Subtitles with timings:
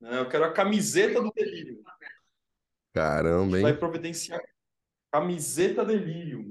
[0.00, 0.18] Né?
[0.18, 1.82] Eu quero a camiseta do delírio.
[2.94, 3.78] Caramba, Vai hein?
[3.78, 4.40] providenciar
[5.12, 6.44] camiseta delírio.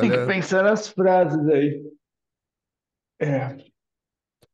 [0.00, 1.82] Tem que Olha, pensar nas frases aí.
[3.20, 3.56] É, a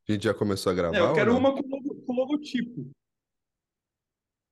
[0.09, 2.91] gente já começou a É, gravar eu ou quero uma com logo- com logotipo.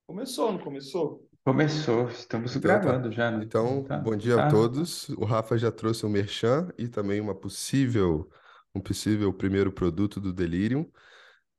[0.07, 1.29] Começou, não começou?
[1.45, 2.79] começou, estamos Então tá.
[2.79, 3.45] gravando já, né?
[3.45, 4.51] Então, Tá, bom dia a tá.
[4.51, 5.09] todos.
[5.11, 8.31] O Rafa já trouxe um merchan e também uma possível,
[8.75, 10.91] um possível primeiro produto do Delirium.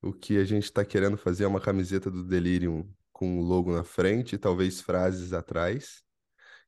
[0.03, 3.73] O que a gente está querendo fazer é uma camiseta do Delirium com o logo
[3.73, 6.03] na frente e talvez frases atrás.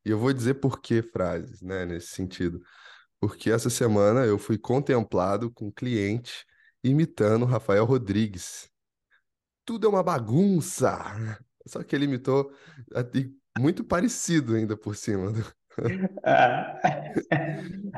[0.06, 2.62] E eu vou dizer por que frases, né, nesse sentido.
[3.20, 6.46] Porque essa semana eu fui contemplado com um cliente
[6.82, 8.70] imitando Rafael Rodrigues.
[9.66, 11.38] Tudo é uma bagunça!
[11.68, 12.54] Só que ele imitou
[13.60, 15.34] muito parecido ainda por cima.
[16.24, 16.80] Ah,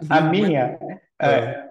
[0.09, 0.79] a minha,
[1.21, 1.69] é,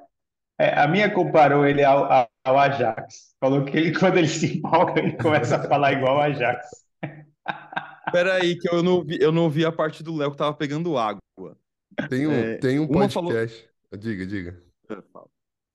[0.57, 3.35] é, a minha comparou ele ao, ao- ao Ajax.
[3.41, 6.67] Falou que ele, quando ele se empolga, ele começa a falar igual ao Ajax.
[8.13, 10.55] Pera aí, que eu não vi, eu não vi a parte do Léo que tava
[10.55, 11.21] pegando água.
[12.09, 13.69] Tem um, É, tem um uma falou- podcast.
[13.99, 14.63] Diga, diga.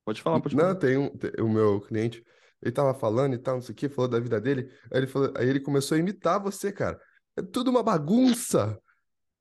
[0.05, 0.75] Pode falar, pode Não, falar.
[0.75, 2.23] tem um, te- o meu cliente,
[2.61, 4.69] ele tava falando e tal, não sei o que, falou da vida dele.
[4.91, 6.99] Aí ele falou, aí ele começou a imitar você, cara.
[7.37, 8.77] É tudo uma bagunça.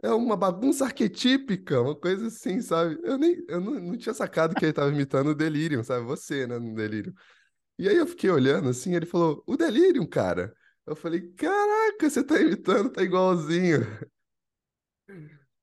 [0.03, 2.99] É uma bagunça arquetípica, uma coisa assim, sabe?
[3.03, 6.07] Eu nem, eu não, não tinha sacado que ele tava imitando o Delirium, sabe?
[6.07, 7.13] Você, né, no Delirium.
[7.79, 10.55] E aí eu fiquei olhando assim, ele falou, o Delirium, cara.
[10.87, 13.81] Eu falei, caraca, você tá imitando, tá igualzinho.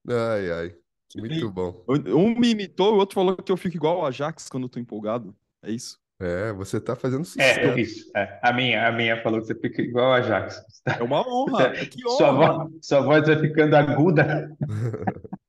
[0.07, 0.75] Ai, ai,
[1.15, 1.83] muito bom.
[1.87, 4.79] Um me imitou, o outro falou que eu fico igual ao Ajax quando eu tô
[4.79, 5.35] empolgado.
[5.61, 5.99] É isso?
[6.19, 7.79] É, você tá fazendo É, sucesso.
[7.79, 8.11] isso.
[8.15, 8.39] é.
[8.41, 10.59] A minha, a minha falou que você fica igual ao Ajax.
[10.97, 11.71] É uma honra.
[11.85, 12.57] Que Sua honra.
[12.63, 14.49] voz, sua voz vai ficando aguda.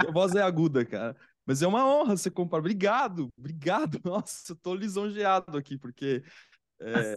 [0.00, 1.16] Minha voz é aguda, cara.
[1.46, 2.58] Mas é uma honra você comprar.
[2.58, 4.00] Obrigado, obrigado.
[4.04, 6.22] Nossa, eu tô lisonjeado aqui, porque.
[6.80, 7.16] é,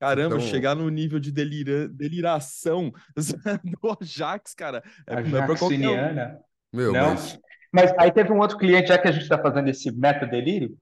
[0.00, 1.88] caramba, Então- chegar no nível de delira...
[1.88, 4.82] deliração do Ajax, cara.
[5.06, 6.38] É, não é pra qualquer um.
[6.72, 7.10] Meu, Não.
[7.14, 7.38] mas
[7.72, 10.76] Mas aí teve um outro cliente, já que a gente está fazendo esse meta delírio,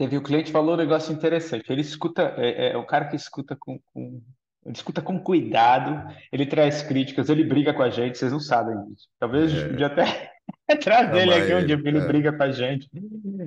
[0.00, 1.70] teve um cliente que falou um negócio interessante.
[1.70, 4.22] Ele escuta, é, é o cara que escuta com, com-
[4.64, 8.76] ele escuta com cuidado, ele traz críticas, ele briga com a gente, vocês não sabem
[8.86, 9.08] disso.
[9.18, 9.68] Talvez a gente É.
[9.68, 10.32] podia até
[10.82, 12.06] trazer ele aqui um ele, dia, porque ele é.
[12.06, 12.88] briga com a gente.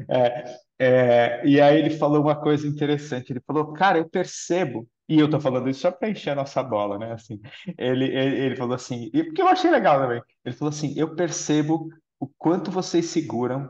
[0.09, 0.43] É,
[0.79, 3.31] é, e aí ele falou uma coisa interessante.
[3.31, 6.63] Ele falou, cara, eu percebo, e eu tô falando isso só para encher a nossa
[6.63, 7.13] bola, né?
[7.13, 7.39] Assim,
[7.77, 10.21] ele, ele, ele falou assim, e porque eu achei legal também.
[10.45, 11.89] Ele falou assim, eu percebo
[12.19, 13.69] o quanto vocês seguram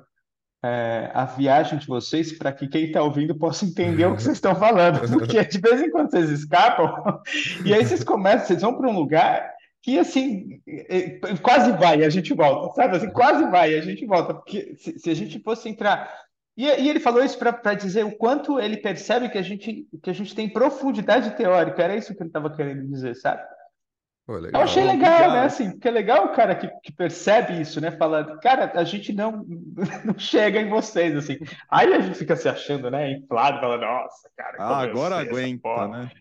[0.64, 4.38] é, a viagem de vocês para que quem está ouvindo possa entender o que vocês
[4.38, 7.22] estão falando, porque de vez em quando vocês escapam
[7.66, 12.00] e aí vocês começam, vocês vão para um lugar que assim é, é, quase vai
[12.00, 12.96] e a gente volta, sabe?
[12.96, 16.10] Assim, quase vai e a gente volta, porque se, se a gente fosse entrar
[16.56, 20.10] e, e ele falou isso para dizer o quanto ele percebe que a gente que
[20.10, 23.42] a gente tem profundidade teórica, era isso que ele estava querendo dizer, sabe?
[24.26, 25.34] Pô, Eu achei legal, obrigado.
[25.34, 25.44] né?
[25.46, 27.92] Assim, porque é legal o cara que, que percebe isso, né?
[27.92, 29.44] Falando, cara, a gente não,
[30.06, 31.38] não chega em vocês, assim.
[31.70, 33.12] Aí a gente fica se achando, né?
[33.12, 35.88] Inflado, falando, nossa, cara, Ah, eu agora aguenta, porra.
[35.90, 36.12] né?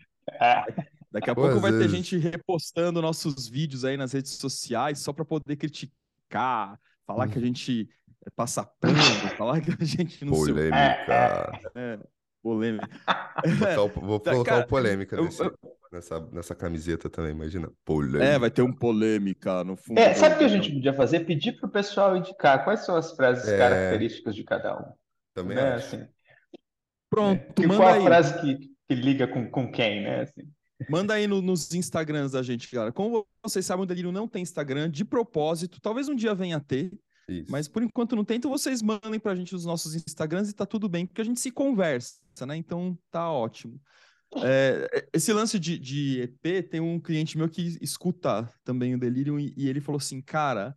[0.40, 0.64] É.
[1.12, 5.24] Daqui a pouco vai ter gente repostando nossos vídeos aí nas redes sociais só para
[5.24, 7.88] poder criticar, falar que a gente
[8.26, 8.96] é, passa pano,
[9.36, 11.52] falar que a gente não sei Polêmica.
[11.76, 11.98] é,
[12.42, 12.88] polêmica.
[13.44, 15.54] Vou colocar o- Vou Tá, colocar cara, o polêmica eu- nesse- eu-
[15.92, 17.70] nessa, nessa camiseta também, imagina.
[17.84, 18.24] Polêmica.
[18.24, 19.98] É, vai ter um polêmica no fundo.
[19.98, 21.20] É, sabe o que a gente podia fazer?
[21.20, 23.58] Pedir pro pessoal indicar quais são as frases É.
[23.58, 24.92] características de cada um.
[25.34, 25.74] Também né?
[25.74, 25.96] acho.
[25.96, 26.06] Assim,
[27.10, 28.02] Pronto, que manda qual a aí.
[28.02, 30.22] frase que, que liga com, com quem, né?
[30.22, 30.42] Assim.
[30.90, 32.92] Manda aí no- nos Instagrams da gente, galera.
[32.92, 35.80] Como vocês sabem, o Delírio não tem Instagram de propósito.
[35.80, 36.90] Talvez um dia venha a ter,
[37.28, 37.46] Isso.
[37.50, 38.38] mas por enquanto não tem.
[38.38, 41.38] Então vocês mandem pra gente os nossos Instagrams e tá tudo bem, porque a gente
[41.38, 42.56] se conversa, né?
[42.56, 43.78] Então tá ótimo.
[44.36, 49.38] É, esse lance de, de EP, tem um cliente meu que escuta também o Delírio
[49.38, 50.74] e, e ele falou assim, cara,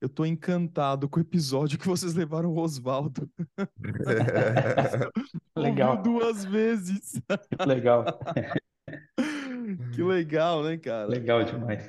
[0.00, 3.28] eu tô encantado com o episódio que vocês levaram o Oswaldo.
[5.56, 5.96] Legal.
[5.98, 7.20] Ouviu duas vezes.
[7.66, 8.04] Legal,
[9.94, 11.06] Que legal, né, cara?
[11.06, 11.88] legal demais.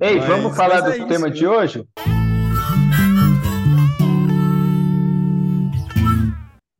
[0.00, 1.48] Ei, Mas- vamos falar do é tema isso, de né?
[1.48, 1.88] hoje?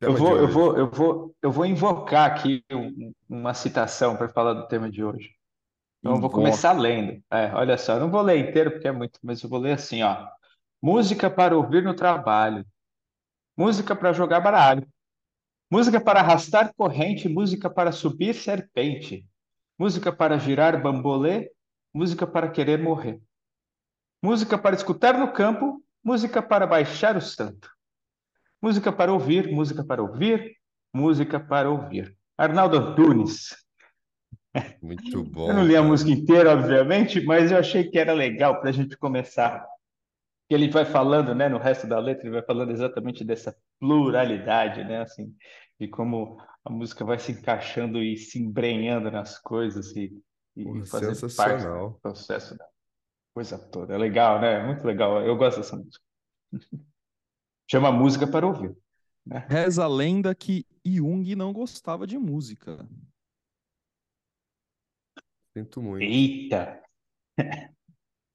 [0.01, 4.53] Eu vou, eu vou, eu vou, eu vou invocar aqui um- uma citação para falar
[4.53, 5.31] do tema de hoje.
[5.99, 7.21] Então, eu vou começar lendo.
[7.31, 9.73] É, olha só, eu não vou ler inteiro porque é muito, mas eu vou ler
[9.73, 10.27] assim, ó.
[10.81, 12.65] Música para ouvir no trabalho.
[13.57, 14.87] Música para jogar baralho.
[15.71, 19.27] Música para arrastar corrente, música para subir serpente.
[19.77, 21.51] Música para girar bambolê,
[21.93, 23.21] música para querer morrer.
[24.21, 27.69] Música para escutar no campo, música para baixar o santo.
[28.61, 30.57] Música para ouvir, música para ouvir,
[30.93, 32.15] música para ouvir.
[32.37, 33.55] Arnaldo Antunes.
[34.81, 35.49] Muito bom.
[35.49, 38.73] Eu não li a música inteira, obviamente, mas eu achei que era legal para a
[38.73, 39.65] gente começar.
[40.49, 45.01] Ele vai falando, né, no resto da letra, ele vai falando exatamente dessa pluralidade, né,
[45.01, 45.33] assim,
[45.79, 50.11] de como a música vai se encaixando e se embrenhando nas coisas e,
[50.55, 52.65] e fazendo parte do processo da
[53.33, 53.93] coisa toda.
[53.93, 54.65] É legal, né?
[54.65, 55.21] Muito legal.
[55.21, 56.03] Eu gosto dessa música.
[57.69, 58.75] Chama música para ouvir,
[59.25, 59.45] né?
[59.49, 62.87] Reza a lenda que Jung não gostava de música.
[65.55, 66.03] Sinto muito.
[66.03, 66.81] Eita!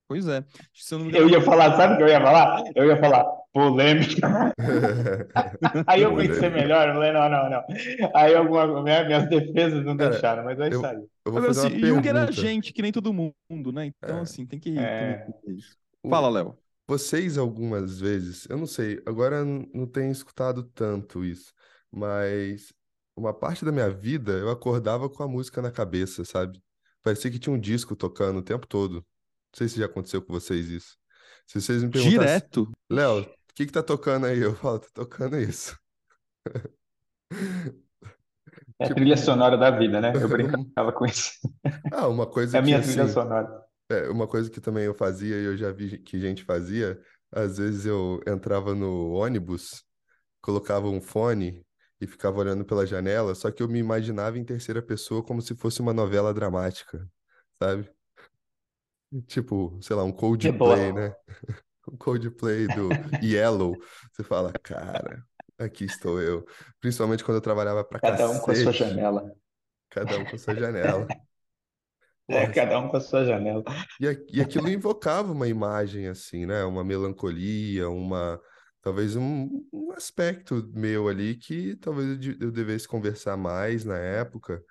[0.07, 0.45] Pois é.
[0.73, 2.63] Se eu não me Eu ia falar, sabe o que eu ia falar?
[2.75, 4.53] Eu ia falar polêmica.
[5.87, 7.65] Aí eu pensei melhor, eu falei, não, não, não.
[8.15, 10.97] Aí alguma, minha- minhas defesas não Cara, deixaram, mas é isso aí.
[11.25, 13.87] Eu vou mas, fazer assim, uma Jung era gente, que nem todo mundo, né?
[13.87, 14.21] Então, É.
[14.21, 15.27] assim, tem que, É.
[16.09, 16.59] Fala, Léo.
[16.87, 21.53] Vocês algumas vezes, eu não sei, agora não tenho escutado tanto isso,
[21.91, 22.73] mas
[23.17, 26.63] uma parte da minha vida eu acordava com a música na cabeça, sabe?
[27.03, 28.95] Parecia que tinha um disco tocando o tempo todo.
[28.97, 29.05] Não
[29.59, 30.99] sei se já aconteceu com vocês isso.
[31.47, 32.71] Se vocês me perguntassem, Direto.
[32.91, 34.41] Léo, o que que tá tocando aí?
[34.41, 35.79] Eu falo, tá tocando isso.
[38.79, 40.19] É a Tipo, trilha sonora da vida, né?
[40.21, 41.33] Eu brincava com isso.
[41.91, 43.65] ah, uma É coisa a que minha trilha assim, sonora.
[43.91, 47.01] É, uma coisa que também eu fazia e eu já vi que gente fazia,
[47.31, 49.85] às vezes eu entrava no ônibus,
[50.41, 51.65] colocava um fone
[52.01, 55.55] e ficava olhando pela janela, só que eu me imaginava em terceira pessoa como se
[55.55, 57.09] fosse uma novela dramática,
[57.59, 57.91] sabe?
[59.27, 61.15] Tipo, sei lá, um Coldplay, né?
[61.87, 62.89] Um Coldplay do
[63.23, 63.77] Yellow.
[64.11, 65.23] Você fala, cara,
[65.59, 66.43] aqui estou eu.
[66.81, 69.31] Principalmente quando eu trabalhava pra Cada um com a sua janela.
[69.91, 71.07] cada um com sua janela.
[72.29, 73.63] É, cada um com a sua janela.
[74.01, 76.65] E, e aquilo invocava uma imagem assim, né?
[76.65, 78.41] Uma melancolia, uma
[78.81, 84.63] talvez um, um aspecto meu ali que talvez eu devesse conversar mais na época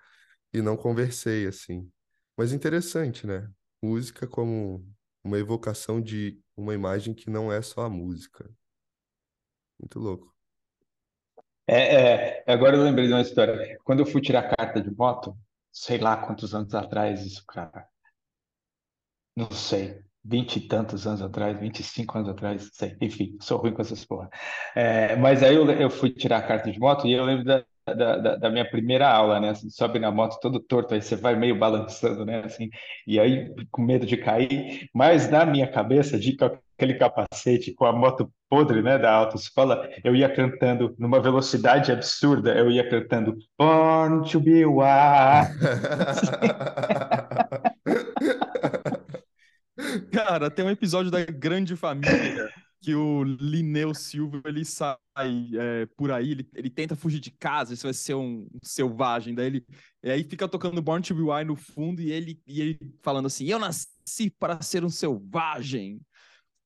[0.54, 1.90] e não conversei assim.
[2.38, 3.50] Mas interessante, né?
[3.82, 4.86] Música como
[5.24, 8.50] uma evocação de uma imagem que não é só a música.
[9.80, 10.34] Muito louco.
[11.68, 13.80] É, é, agora eu lembrei de uma história.
[13.84, 15.36] Quando eu fui tirar carta de moto,
[15.74, 17.88] sei lá quantos anos atrás isso, cara.
[19.36, 22.96] Não sei, vinte e tantos anos atrás, 25 anos atrás, sei.
[23.02, 24.30] Enfim, sou ruim com essas porra.
[24.76, 27.66] É, mas aí eu, eu fui tirar a carta de moto e eu lembro da,
[27.88, 29.50] da, da- da minha primeira aula, né?
[29.50, 32.44] Assim, sobe na moto todo torto, aí você vai meio balançando, né?
[32.46, 32.70] Assim,
[33.08, 34.88] e aí com medo de cair.
[34.94, 36.46] Mas na minha cabeça, de com
[36.78, 38.98] aquele capacete, com a moto podre, né?
[38.98, 44.84] Da autoescola, eu ia cantando numa velocidade absurda, eu ia cantando Born to be Wild.
[50.12, 52.50] Cara, tem um episódio da Grande Família
[52.84, 57.74] que o Lineu Silva ele sai é, por aí, ele, ele tenta fugir de casa,
[57.74, 59.66] isso vai ser um, selvagem, daí ele
[60.04, 63.46] aí fica tocando Born to Be Wild no fundo e ele, e ele falando assim:
[63.46, 66.02] Eu nasci para ser um selvagem.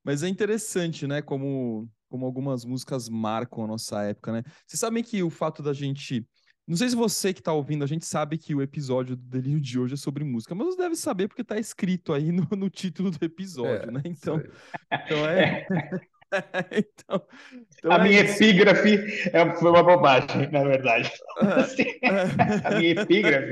[0.08, 1.22] Mas é interessante, né?
[1.22, 4.44] Como, como algumas músicas marcam a nossa época, né?
[4.66, 6.26] Vocês sabem que o fato da gente.
[6.66, 9.60] Não sei se você que tá ouvindo, a gente sabe que o episódio do Delírio
[9.60, 12.70] de hoje é sobre música, mas você deve saber porque tá escrito aí no, no
[12.70, 14.02] título do episódio, É, né?
[14.06, 14.42] Então,
[14.92, 15.68] então é.
[16.72, 17.22] então,
[17.78, 18.96] então A é minha epígrafe
[19.32, 21.12] é- foi uma bobagem, na verdade.
[21.38, 22.10] Assim, É.
[22.68, 23.52] a minha epígrafe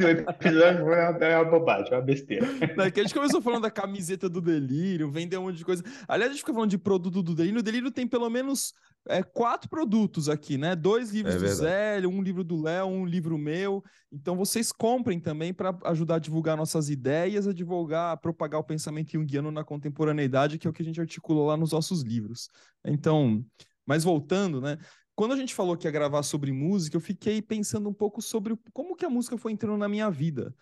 [0.00, 2.46] no episódio foi uma, é uma bobagem, uma besteira.
[2.78, 5.82] A gente começou falando da camiseta do Delírio, vendeu um monte de coisa.
[6.08, 7.60] Aliás, a gente fica falando de produto do Delírio.
[7.60, 8.74] O Delírio tem pelo menos
[9.08, 10.76] é, quatro produtos aqui, né?
[10.76, 11.48] Dois livros É do.
[11.48, 13.82] Zélio, um livro do Léo, um livro meu.
[14.10, 18.64] Então vocês comprem também para ajudar a divulgar nossas ideias, a divulgar, a propagar o
[18.64, 22.48] pensamento junguiano na contemporaneidade, que é o que a gente articula lá nos nossos livros.
[22.84, 23.44] Então,
[23.86, 24.78] mas voltando, né?
[25.14, 28.56] Quando a gente falou que ia gravar sobre música, eu fiquei pensando um pouco sobre
[28.72, 30.54] como que a música foi entrando na minha vida.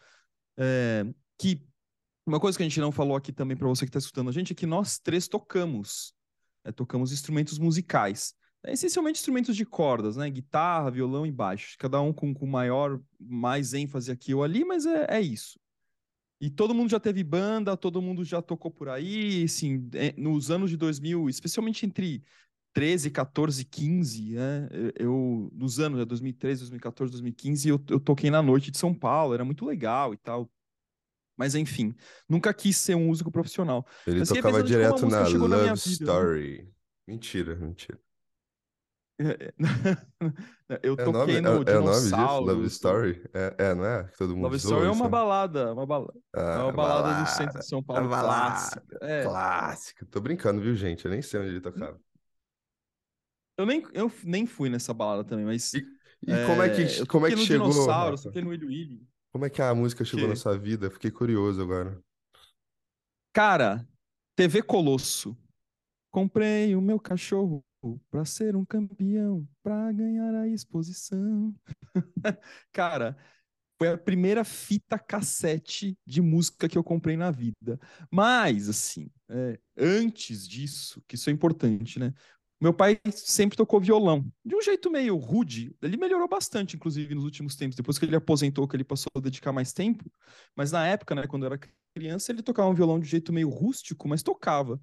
[0.59, 1.07] É,
[1.39, 1.65] que
[2.27, 4.33] uma coisa que a gente não falou aqui também para você que está escutando a
[4.33, 6.15] gente é que nós três tocamos,
[6.65, 10.29] né, tocamos instrumentos musicais, É, essencialmente instrumentos de cordas, né?
[10.29, 14.85] Guitarra, violão e baixo, cada um com, com maior, mais ênfase aqui ou ali, mas
[14.87, 15.59] é, é isso.
[16.41, 20.51] E todo mundo já teve banda, todo mundo já tocou por aí, assim, é, nos
[20.51, 22.23] anos de 2000, especialmente entre
[22.73, 24.69] 13, 14, 15, né?
[24.99, 29.35] Eu- nos anos, né, 2013, 2014, 2015, eu, eu toquei na noite de São Paulo,
[29.35, 30.51] era muito legal e tal.
[31.41, 31.95] Mas enfim,
[32.29, 33.87] nunca quis ser um músico profissional.
[34.07, 36.31] Ele Mas tocava pensando direto na na Love vida, né?
[36.35, 36.71] Story.
[37.07, 37.99] Mentira, mentira.
[40.83, 42.45] Eu É nome, toquei é, no é o nome disso?
[42.45, 42.67] Love.
[42.67, 43.23] Story?
[43.35, 44.05] É, é, não é?
[44.09, 45.09] Que todo mundo Love Story é uma né?
[45.09, 46.19] balada, uma balada.
[46.55, 47.59] É Ah, uma balada do centro balada.
[47.59, 48.09] de São Paulo balada.
[48.09, 48.99] clássica.
[49.03, 49.31] É.
[49.31, 50.07] Clássica.
[50.07, 51.05] Tô brincando, viu, gente?
[51.05, 52.01] Eu nem sei onde ele tocava.
[53.57, 55.81] Eu nem, eu nem fui nessa balada também, mas E,
[56.27, 58.31] E como é É, que, eu como é que chegou, Dinossauro, Rafa?
[58.31, 59.10] toquei no Willy Willy.
[59.33, 60.41] Como é que a música chegou na quê?
[60.41, 60.91] sua vida?
[60.91, 62.03] Fiquei curioso agora.
[63.33, 63.87] Cara,
[64.37, 65.37] TV Colosso.
[66.11, 67.65] Comprei o meu cachorro
[68.11, 71.55] pra ser um campeão, pra ganhar a exposição.
[72.73, 73.17] Cara,
[73.79, 77.79] foi a primeira fita cassete de música que eu comprei na vida.
[78.11, 82.13] Mas, assim, é, antes disso, que isso é importante, né?
[82.61, 85.75] Meu pai sempre tocou violão, de um jeito meio rude.
[85.81, 89.21] Ele melhorou bastante, inclusive, nos últimos tempos, depois que ele aposentou, que ele passou a
[89.21, 90.05] dedicar mais tempo.
[90.55, 91.61] Mas na época, né, quando eu era
[91.95, 94.79] criança, ele tocava um violão de jeito meio rústico, mas tocava.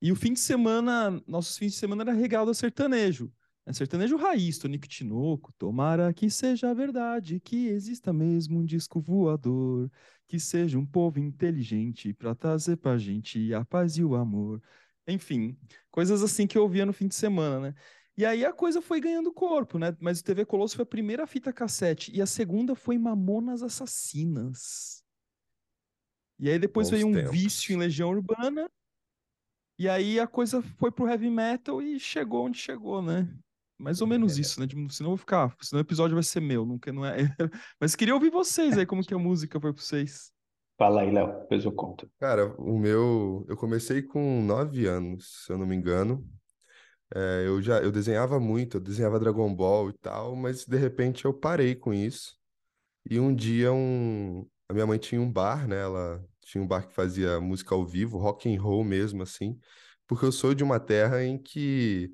[0.00, 3.32] E o fim de semana, nossos fins de semana era regado a sertanejo.
[3.64, 5.52] É sertanejo raiz, Tonico Tinoco.
[5.56, 9.88] Tomara que seja verdade, que exista mesmo um disco voador,
[10.26, 14.60] que seja um povo inteligente pra trazer pra gente a paz e o amor.
[15.06, 15.56] Enfim,
[15.90, 17.74] coisas assim que eu ouvia no fim de semana, né?
[18.16, 19.96] E aí a coisa foi ganhando corpo, né?
[20.00, 25.02] Mas o TV Colosso foi a primeira fita cassete e a segunda foi Mamonas Assassinas.
[26.38, 27.30] E aí depois Bons veio um tempos.
[27.30, 28.70] vício em Legião Urbana
[29.78, 33.28] e aí a coisa foi pro heavy metal e chegou onde chegou, né?
[33.78, 34.66] Mais ou menos isso, né?
[34.66, 37.16] Tipo, senão eu vou ficar, senão o episódio vai ser meu, nunca não é.
[37.80, 40.32] Mas queria ouvir vocês aí, como que a música foi pra vocês.
[40.76, 42.10] Fala aí, Léo, depois eu conto.
[42.18, 46.26] Cara, o meu, eu comecei com nove anos, se eu não me engano.
[47.14, 51.24] É, eu já, eu desenhava muito, eu desenhava Dragon Ball e tal, mas de repente
[51.24, 52.36] eu parei com isso.
[53.08, 55.80] E um dia um, a minha mãe tinha um bar, né?
[55.80, 59.58] Ela tinha um bar que fazia música ao vivo, rock and roll mesmo assim,
[60.06, 62.12] porque eu sou de uma terra em que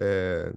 [0.00, 0.52] é,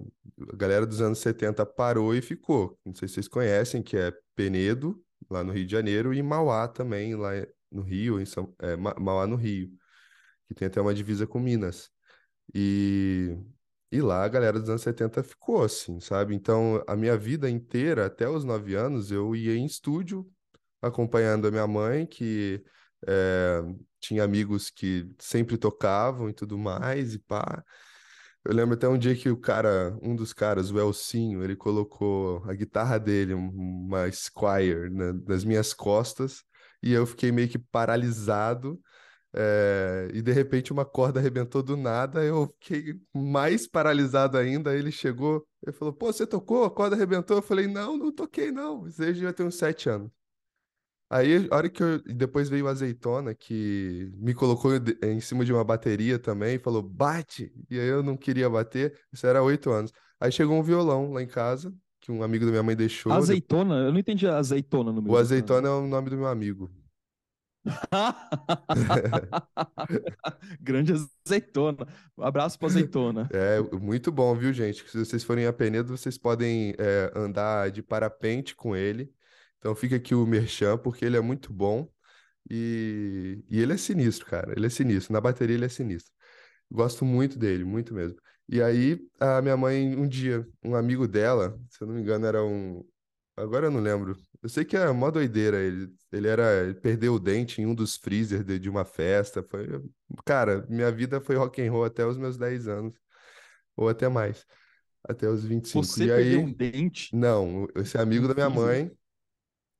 [0.52, 2.78] a galera dos anos 70 parou e ficou.
[2.84, 5.02] Não sei se vocês conhecem, que é Penedo,
[5.32, 7.30] lá no Rio de Janeiro, e Mauá também, lá
[7.70, 9.70] no Rio, em São, é, Ma- Mauá no Rio,
[10.48, 11.90] que tem até uma divisa com Minas.
[12.54, 13.36] E,
[13.92, 16.34] e lá a galera dos anos 70 ficou assim, sabe?
[16.34, 20.30] Então a minha vida inteira, até os nove anos, eu ia em estúdio
[20.82, 22.64] acompanhando a minha mãe, que
[23.06, 23.62] eh,
[24.00, 27.64] tinha amigos que sempre tocavam e tudo mais, e pá.
[28.44, 32.42] Eu lembro até um dia que o cara, um dos caras, o Elcinho, ele colocou
[32.44, 36.42] a guitarra dele, um- uma Squire, na- nas minhas costas,
[36.82, 38.80] e eu fiquei meio que paralisado.
[39.36, 44.76] eh, e de repente uma corda arrebentou do nada, eu fiquei mais paralisado ainda.
[44.76, 46.64] Ele chegou, ele falou: Pô, você tocou?
[46.64, 47.38] A corda arrebentou?
[47.38, 48.86] Eu falei: Não, não toquei, não.
[48.86, 50.10] Isso aí já tem uns sete anos.
[51.12, 52.02] Aí, a hora que eu.
[52.04, 56.82] Depois veio o Azeitona, que me colocou em cima de uma bateria também, e falou,
[56.82, 57.52] bate!
[57.70, 59.92] E aí eu não queria bater, isso era oito anos.
[60.18, 63.12] Aí chegou um violão lá em casa, que um amigo da minha mãe deixou.
[63.12, 63.74] de- Azeitona?
[63.74, 66.70] Eu não entendi azeitona no meio O Azeitona é o nome do meu amigo.
[70.60, 70.92] Grande
[71.26, 71.86] azeitona.
[72.16, 73.28] Um abraço pra azeitona.
[73.32, 74.88] É muito bom, viu, gente?
[74.88, 79.12] Se vocês forem a Penedo, vocês podem é, andar de parapente com ele.
[79.62, 81.88] Então fica aqui o merchan, porque ele é muito bom.
[82.50, 84.52] E, e ele é sinistro, cara.
[84.56, 85.12] Ele é sinistro.
[85.14, 86.12] Na bateria ele é sinistro.
[86.70, 88.18] Gosto muito dele, muito mesmo.
[88.48, 92.26] E aí, a minha mãe, um dia, um amigo dela, se eu não me engano,
[92.26, 92.84] era um.
[93.36, 94.16] Agora eu não lembro.
[94.42, 95.58] Eu sei que é mó doideira.
[95.62, 96.64] Ele, ele era.
[96.64, 99.42] Ele perdeu o dente em um dos freezer de, de uma festa.
[99.42, 99.66] Foi...
[100.26, 102.94] Cara, minha vida foi rock and roll até os meus 10 anos.
[103.76, 104.46] Ou até mais.
[105.04, 105.86] Até os 25.
[105.86, 106.42] Você E perdeu aí.
[106.42, 107.12] um dente?
[107.12, 108.90] Não, esse amigo da minha mãe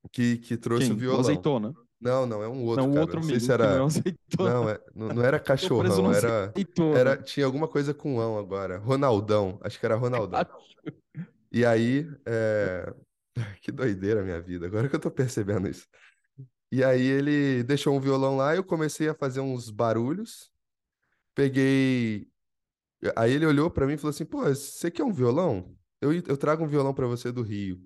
[0.08, 0.96] que, que trouxe o Quem?
[0.96, 1.20] O violão.
[1.20, 1.74] azeitona?
[2.00, 3.00] Não, não, é um outro, Não, o cara.
[3.02, 3.84] outro Não sei se que não é era.
[3.84, 3.88] o.
[4.38, 4.80] Não, é...
[4.94, 6.48] não, não era cachorrão, era.
[6.48, 6.98] azeitona.
[6.98, 8.78] Era, tinha alguma coisa com ão agora.
[8.78, 10.44] Ronaldão, acho que era Ronaldão.
[11.52, 12.92] E aí, é...
[13.62, 15.86] que doideira a minha vida, agora que eu tô percebendo isso.
[16.72, 20.50] E aí ele deixou um violão lá, eu comecei a fazer uns barulhos,
[21.34, 22.26] peguei.
[23.14, 25.76] Aí ele olhou pra mim e falou assim: pô, você quer um violão?
[26.00, 27.80] Eu, eu trago um violão pra você do Rio.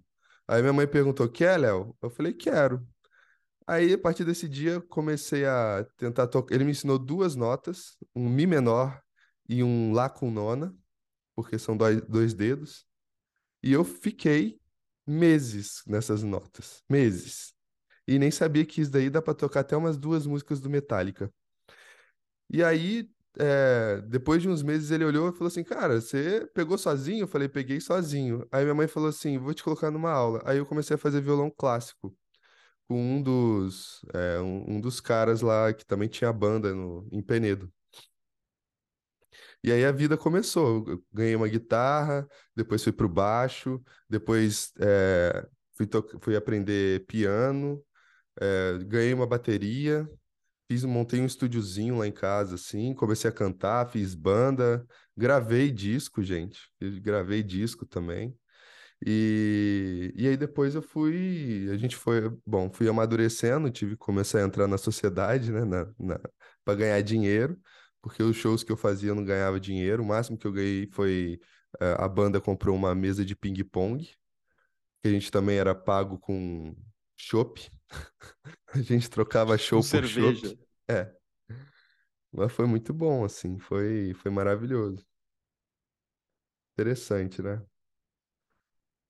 [0.49, 1.97] Aí minha mãe perguntou: quer, Léo?
[2.03, 2.87] Eu falei: quero.
[3.67, 6.55] Aí, a partir desse dia, comecei a tentar tocar.
[6.55, 9.03] Ele me ensinou duas notas, um Mi menor
[9.49, 10.75] e um Lá com nona,
[11.35, 12.87] porque são dois, dedos.
[13.63, 14.61] E eu fiquei
[15.07, 16.85] meses nessas notas.
[16.89, 17.55] Meses.
[18.07, 21.33] E nem sabia que isso daí dá pra tocar até umas duas músicas do Metallica.
[22.49, 26.79] E aí, é, depois de uns meses, ele olhou e falou assim: Cara, você pegou
[26.79, 27.25] sozinho?
[27.25, 28.47] Eu falei: Peguei sozinho.
[28.53, 30.43] Aí minha mãe falou assim: Vou te colocar numa aula.
[30.45, 32.17] Aí eu comecei a fazer violão clássico
[32.89, 37.23] com um dos, é, um, um dos caras lá que também tinha banda no, em
[37.23, 37.73] Penedo.
[39.63, 40.85] E aí a vida começou.
[40.89, 45.89] Eu ganhei uma guitarra, depois fui pro baixo, depois é, fui,
[46.21, 47.83] fui aprender piano,
[48.41, 50.09] é, ganhei uma bateria,
[50.69, 56.23] fiz, montei um estúdiozinho lá em casa, assim, comecei a cantar, fiz banda, gravei disco,
[56.23, 56.61] gente,
[57.03, 58.37] gravei disco também.
[59.05, 64.41] E, e aí depois eu fui, a gente foi, bom, fui amadurecendo, tive que começar
[64.41, 66.21] a entrar na sociedade, né, na, na,
[66.65, 67.59] para ganhar dinheiro,
[68.01, 70.89] porque os shows que eu fazia eu não ganhava dinheiro, o máximo que eu ganhei
[70.93, 71.39] foi
[71.81, 74.05] uh, a banda comprou uma mesa de ping-pong,
[75.03, 76.75] que a gente também era pago com
[77.17, 77.71] chopp.
[78.79, 80.49] a gente trocava show Com por cerveja.
[80.49, 80.59] chopp.
[80.89, 81.13] É.
[82.33, 85.05] Mas foi muito bom, assim, foi, foi maravilhoso.
[86.75, 87.61] Interessante, né?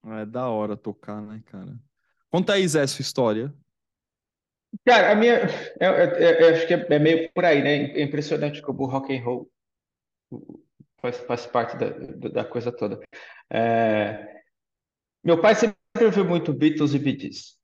[0.06, 1.78] É da hora tocar, né, cara?
[2.30, 3.52] Conta aí, Zé, sua história.
[4.84, 5.40] Cara, a minha,
[5.80, 7.92] eu, eu- eu- eu acho que é, é meio por aí, né?
[7.98, 9.50] É impressionante como o rock and roll
[11.00, 13.00] faz, faz parte da, da da coisa toda.
[13.50, 14.42] É,
[15.24, 17.58] meu pai sempre ouviu muito Beatles e Bee Gees.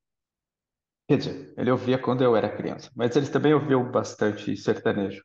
[1.08, 5.22] Quer dizer, ele ouvia quando eu era criança, mas eles também ouviam bastante sertanejo,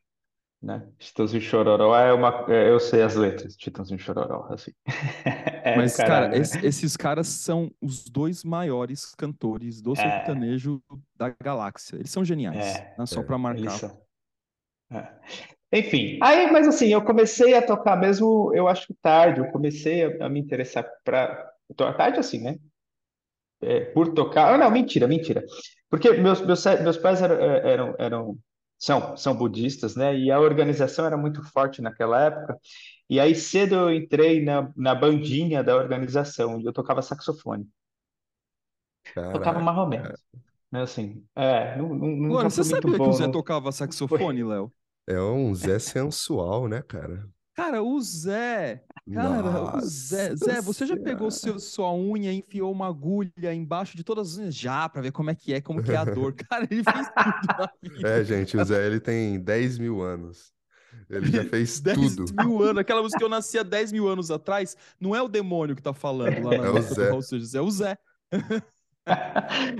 [0.62, 0.88] né?
[0.98, 4.72] Chitãozinho e Chororó é uma, é, eu sei as letras, Chitãozinho e Chororó, assim.
[5.64, 6.40] É Mas, cara, caralho, né?
[6.40, 10.82] es- esses caras são os dois maiores cantores do É, sertanejo
[11.16, 11.96] da galáxia.
[11.96, 13.06] Eles são geniais, é, né?
[13.06, 13.24] Só É.
[13.24, 13.78] pra eles marcar.
[13.78, 14.02] são.
[14.90, 15.08] É.
[15.72, 20.04] Enfim, aí, mas assim, eu comecei a tocar mesmo, eu acho que tarde, eu comecei
[20.04, 22.56] a, a me interessar para tarde assim, né?
[23.60, 24.54] É, por tocar.
[24.54, 25.44] Ah, não, mentira, mentira.
[25.90, 28.38] Porque meus, meus, meus pais eram, eram, eram
[28.78, 30.16] são, são budistas, né?
[30.16, 32.56] E a organização era muito forte naquela época.
[33.10, 37.66] E aí cedo eu entrei na, na bandinha da organização, onde eu tocava saxofone.
[39.30, 39.60] Tocava Caraca.
[39.60, 40.24] mais ou menos,
[40.72, 40.82] né?
[40.82, 44.72] Assim, é, nu- nunca Mano, você sabia que o Zé não tocava saxofone, Léo?
[45.08, 47.28] É um Zé sensual, né, cara?
[47.58, 48.84] Cara, o Zé.
[49.12, 50.28] Cara, o Zé.
[50.30, 54.28] Nossa Zé, você já pegou seu, sua unha e enfiou uma agulha embaixo de todas
[54.30, 56.34] as unhas já pra ver como é que é, como que é a dor?
[56.48, 58.06] Cara, ele fez tudo.
[58.06, 60.52] É, gente, o Zé, ele tem 10 mil anos.
[61.10, 62.44] Ele já fez 10 tudo.
[62.44, 65.26] mil anos, aquela música que eu nasci há 10 mil anos atrás, não é o
[65.26, 67.08] demônio que tá falando lá na É o Zé.
[67.10, 67.98] Raul Seixas, é o Zé.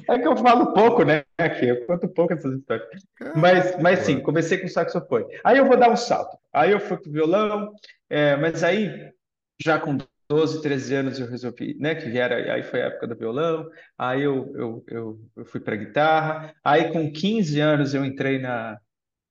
[0.08, 1.23] É que eu falo pouco, né?
[1.37, 2.88] Aqui, eu conto pouco essas histórias.
[3.37, 5.26] Mas, mas sim, comecei com saxofone.
[5.44, 6.37] Aí eu vou dar um salto.
[6.52, 7.72] Aí eu fui pro violão,
[8.09, 9.12] é, mas aí,
[9.61, 9.98] já com
[10.29, 11.94] 12, 13 anos, eu resolvi, né?
[11.94, 13.68] Que era, aí foi a época do violão.
[13.96, 16.55] Aí eu, eu, eu, eu fui para guitarra.
[16.62, 18.79] Aí com 15 anos eu entrei na.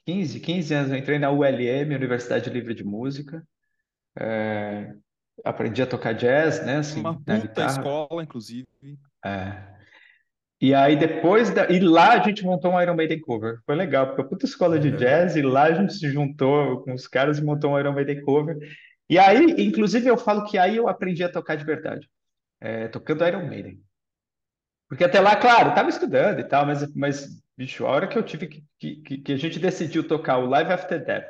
[0.06, 3.46] 15, 15 anos eu entrei na ULM, Universidade Livre de Música.
[4.20, 4.94] É,
[5.44, 6.78] aprendi a tocar jazz, né?
[6.78, 7.72] Assim, Uma puta guitarra.
[7.72, 8.68] escola, inclusive.
[9.24, 9.77] É.
[10.60, 11.68] E aí depois da...
[11.68, 13.60] E lá a gente montou um Iron Maiden cover.
[13.66, 16.94] Foi legal, porque a puta escola de jazz, e lá a gente se juntou com
[16.94, 18.58] os caras e montou um Iron Maiden cover.
[19.10, 22.10] E aí, inclusive, eu falo que aí eu aprendi a tocar de verdade,
[22.60, 23.80] é, tocando Iron Maiden.
[24.90, 28.24] Porque até lá, claro, estava estudando e tal, mas, mas, bicho, a hora que eu
[28.24, 31.28] tive que, que, que a gente decidiu tocar o Live After Death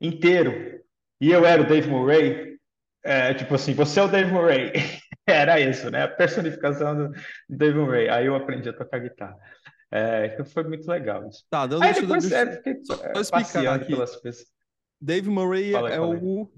[0.00, 0.80] inteiro,
[1.20, 2.56] e eu era o Dave Murray,
[3.04, 4.72] é, tipo assim, você é o Dave Murray.
[5.26, 6.02] Era isso, né?
[6.02, 7.14] A personificação do
[7.48, 8.08] Dave Murray.
[8.08, 9.38] Aí eu aprendi a tocar guitarra.
[9.90, 11.44] É, então foi muito legal isso.
[11.50, 13.92] Tá, então Aí depois deixa, é, fiquei só é, passeando aqui.
[13.92, 14.46] pelas coisas.
[15.00, 16.20] Dave Murray Fala aí, é fala aí.
[16.22, 16.50] o,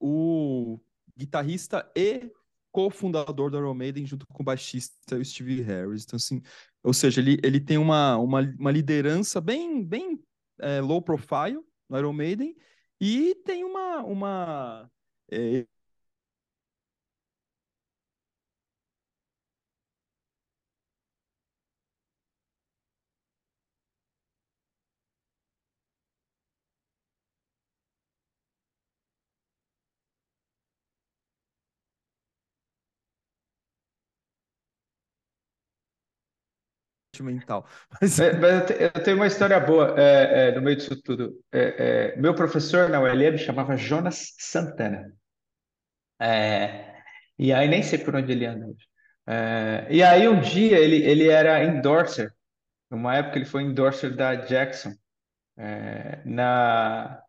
[0.00, 0.80] o
[1.16, 2.30] guitarrista e
[2.72, 6.04] cofundador da Iron Maiden junto com o baixista o Steve Harris.
[6.04, 6.42] Então, assim,
[6.82, 10.20] ou seja, ele, ele tem uma, uma, uma liderança bem, bem
[10.58, 12.56] é, low profile no Iron Maiden
[13.00, 14.90] e tem uma, uma
[15.30, 15.64] é,
[37.22, 37.66] mental.
[38.00, 41.00] Mas, É, mas eu, te- eu tenho uma história boa é, é, no meio disso
[41.02, 41.34] tudo.
[41.52, 45.12] É, é, meu professor na ULM chamava Jonas Santana.
[47.38, 48.86] E aí nem sei por onde ele anda hoje.
[49.90, 52.32] E aí um dia ele, ele era endorser.
[52.90, 54.92] Numa época ele foi endorser da Jackson
[56.24, 57.22] na,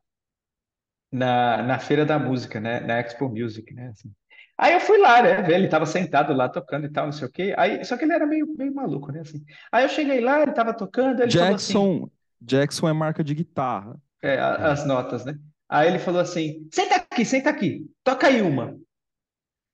[1.12, 2.80] na, na Feira da Música, né?
[2.82, 3.90] Na Expo Music, né?
[3.90, 4.14] assim.
[4.62, 5.52] Aí eu fui lá, né?
[5.52, 7.54] Ele estava sentado lá tocando e tal, não sei o quê.
[7.58, 9.22] Aí, só que ele era meio, meio maluco, né?
[9.22, 9.44] Assim.
[9.72, 14.00] Aí eu cheguei lá, ele estava tocando, ele assim, Jackson, Jackson é marca de guitarra.
[14.22, 15.38] é, as notas, né?
[15.68, 18.78] Aí ele falou assim: senta aqui, senta aqui, toca aí uma.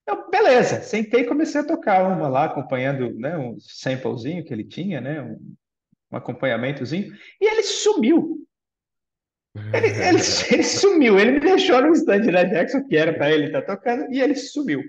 [0.08, 4.64] Eu, beleza, sentei e comecei a tocar uma lá, acompanhando, né, um samplezinho que ele
[4.64, 5.22] tinha, né?
[5.22, 5.56] Um,
[6.12, 8.47] um acompanhamentozinho, e ele sumiu.
[9.74, 10.20] Ele, ele,
[10.52, 14.12] ele sumiu, ele me deixou no stand da Jackson, que era para ele estar tocando,
[14.14, 14.84] e ele sumiu.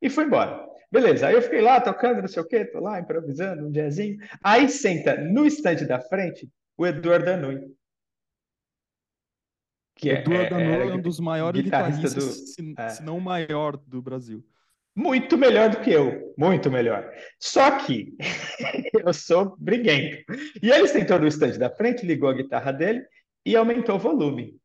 [0.00, 0.66] E foi embora.
[0.90, 4.18] Beleza, aí eu fiquei lá tocando, não sei o quê, tô lá improvisando, um jazzinho.
[4.42, 7.60] Aí senta no stand da frente o Eduardo Danui,
[9.94, 12.46] que é, Eduardo é- era Danilo é um dos maiores guitarrista guitarristas, do.
[12.46, 14.44] se, é, se não o maior do Brasil.
[14.94, 17.10] muito melhor do que eu, muito melhor.
[17.38, 18.14] Só que
[19.06, 20.24] eu sou briguento.
[20.62, 23.02] E ele sentou no estande da frente, ligou a guitarra dele
[23.44, 24.56] e aumentou o volume.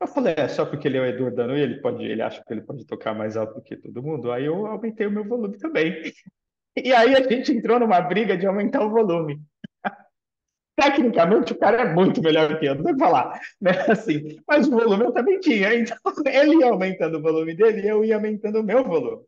[0.00, 2.52] Eu falei, é só porque ele é o Eduardo Danui, ele pode, ele acha que
[2.52, 4.32] ele pode tocar mais alto do que todo mundo.
[4.32, 5.94] Aí eu aumentei o meu volume também.
[6.76, 9.42] E aí a gente entrou numa briga de aumentar o volume.
[10.80, 13.72] Tecnicamente, o cara é muito melhor que eu, não que falar, né?
[13.88, 17.88] Assim, mas o volume eu também tinha, então ele ia aumentando o volume dele e
[17.88, 19.24] eu ia aumentando o meu volume.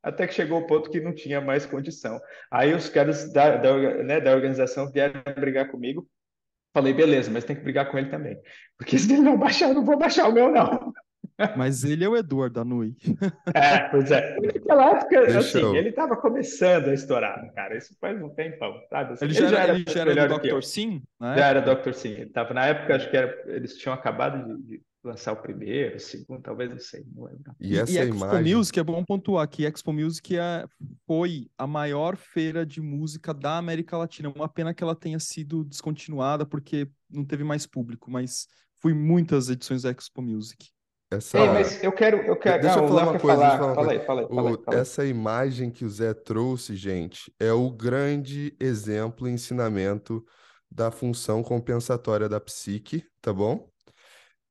[0.00, 2.20] Até que chegou o ponto que não tinha mais condição.
[2.48, 6.08] Aí os caras da, da, né, da organização vieram brigar comigo.
[6.74, 8.38] Falei, beleza, mas tem que brigar com ele também.
[8.76, 10.92] Porque se ele não baixar, eu não vou baixar o meu, não.
[11.56, 12.96] Mas ele é o Eduardo da Nui.
[13.54, 14.36] É, pois é.
[14.40, 17.76] Naquela época, Deixa assim, eu- ele estava começando a estourar, cara.
[17.76, 19.12] Isso faz um tempão, sabe?
[19.12, 20.58] Assim, Ele já, era, ele já era melhor do que eu.
[20.58, 20.62] Dr.
[20.64, 21.36] Sim, né?
[21.38, 21.92] Já era Dr.
[21.94, 22.08] Sim.
[22.12, 25.96] Ele tava, na época, acho que era, eles tinham acabado de, de lançar o primeiro,
[25.96, 27.54] o segundo, talvez, não sei, não lembro.
[27.60, 28.54] E E, essa e Expo imagem.
[28.54, 30.66] Music, é bom pontuar que Expo Music é,
[31.06, 34.28] foi a maior feira de música da América Latina.
[34.28, 39.48] Uma pena que ela tenha sido descontinuada porque não teve mais público, mas fui muitas
[39.48, 40.68] edições da Expo Music.
[41.10, 42.60] Essa, Ei, mas eu quero, eu quero.
[42.60, 43.58] Deixa ah, eu falar uma coisa, falar.
[43.58, 44.80] falar Fala aí, fala aí, fala aí, fala aí.
[44.82, 50.22] essa imagem que o Zé trouxe, gente, é o grande exemplo e ensinamento
[50.70, 53.70] da função compensatória da psique, tá bom?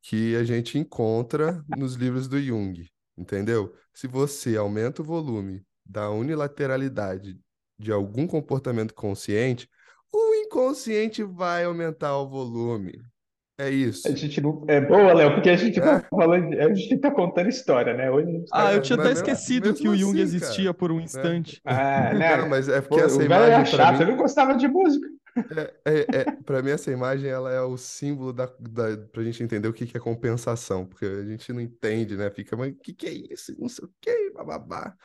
[0.02, 3.74] Que a gente encontra nos livros do Jung, entendeu?
[3.94, 7.40] Se você aumenta o volume da unilateralidade
[7.78, 9.70] de algum comportamento consciente,
[10.12, 12.94] o inconsciente vai aumentar o volume.
[13.60, 14.08] É isso.
[14.08, 14.64] A gente não.
[14.68, 15.82] É boa, Léo, porque a gente É.
[15.82, 16.54] tá falando.
[16.60, 18.12] A gente tá contando história, né?
[18.12, 20.74] Hoje tá Ah, eu É, tinha mas até esquecido que o Jung assim, existia cara,
[20.76, 21.60] por um instante.
[21.66, 22.38] Ah, né?
[22.38, 24.18] Não, mas é Pô, porque essa o velho era imagem, pra chato, mim, ele não
[24.18, 25.08] gostava de música.
[25.86, 29.68] É, é, para mim, essa imagem ela é o símbolo da, da, pra gente entender
[29.68, 32.30] o que, que é compensação, porque a gente não entende, né?
[32.30, 33.56] Fica, mas o que, que é isso?
[33.60, 34.96] Não sei o que, bababá.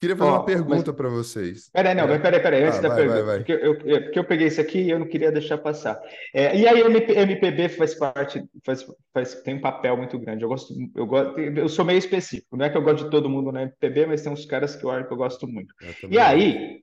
[0.00, 1.68] Queria fazer Ó, uma mas- pergunta para vocês.
[1.72, 2.06] Peraí, não, É.
[2.06, 3.38] mas peraí, peraí, antes Ah, da vai, vai, pergunta, vai.
[3.38, 6.00] Porque, eu, eu- porque eu peguei isso aqui e eu não queria deixar passar.
[6.32, 10.44] É, e aí, MP, MPB faz parte, faz, faz, tem um papel muito grande.
[10.44, 12.56] Eu gosto, eu gosto, eu sou meio específico.
[12.56, 14.84] Não é que eu gosto de todo mundo na MPB, mas tem uns caras que
[14.84, 15.74] eu acho que eu gosto muito.
[16.02, 16.80] Eu E aí,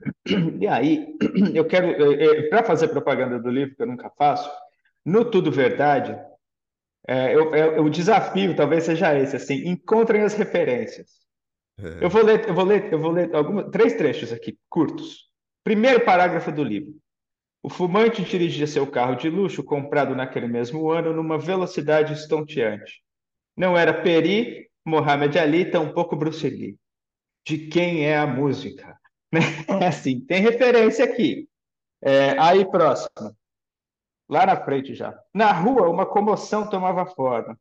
[0.60, 1.16] e aí,
[1.54, 1.94] eu quero,
[2.50, 4.50] para fazer propaganda do livro, que eu nunca faço,
[5.04, 6.18] no Tudo Verdade,
[7.06, 11.22] é, eu- eu- o desafio talvez seja esse, assim, encontrem as referências.
[11.78, 15.28] Eu vou ler, eu vou ler, eu vou ler alguma, três trechos aqui, curtos.
[15.64, 16.94] Primeiro parágrafo do livro.
[17.62, 23.02] O fumante dirigia seu carro de luxo, comprado naquele mesmo ano, numa velocidade estonteante.
[23.56, 26.78] Não era Peri, Mohamed Ali, tampouco Bruce Lee.
[27.46, 28.98] De quem é a música?
[29.82, 31.48] É assim, tem referência aqui.
[32.00, 33.34] É, aí, próximo.
[34.28, 35.18] Lá na frente já.
[35.32, 37.58] Na rua, uma comoção tomava forma.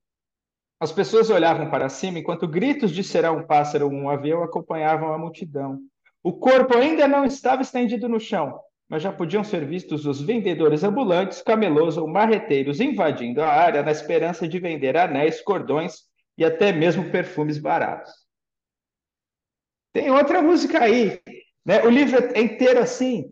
[0.84, 5.14] As pessoas olhavam para cima enquanto gritos de será um pássaro ou um avião acompanhavam
[5.14, 5.80] a multidão.
[6.22, 10.84] O corpo ainda não estava estendido no chão, mas já podiam ser vistos os vendedores
[10.84, 16.00] ambulantes, camelôs ou marreteiros invadindo a área na esperança de vender anéis, cordões
[16.38, 18.12] e até mesmo perfumes baratos.
[19.94, 21.18] Tem outra música aí,
[21.66, 21.82] né?
[21.84, 23.32] O livro é inteiro assim,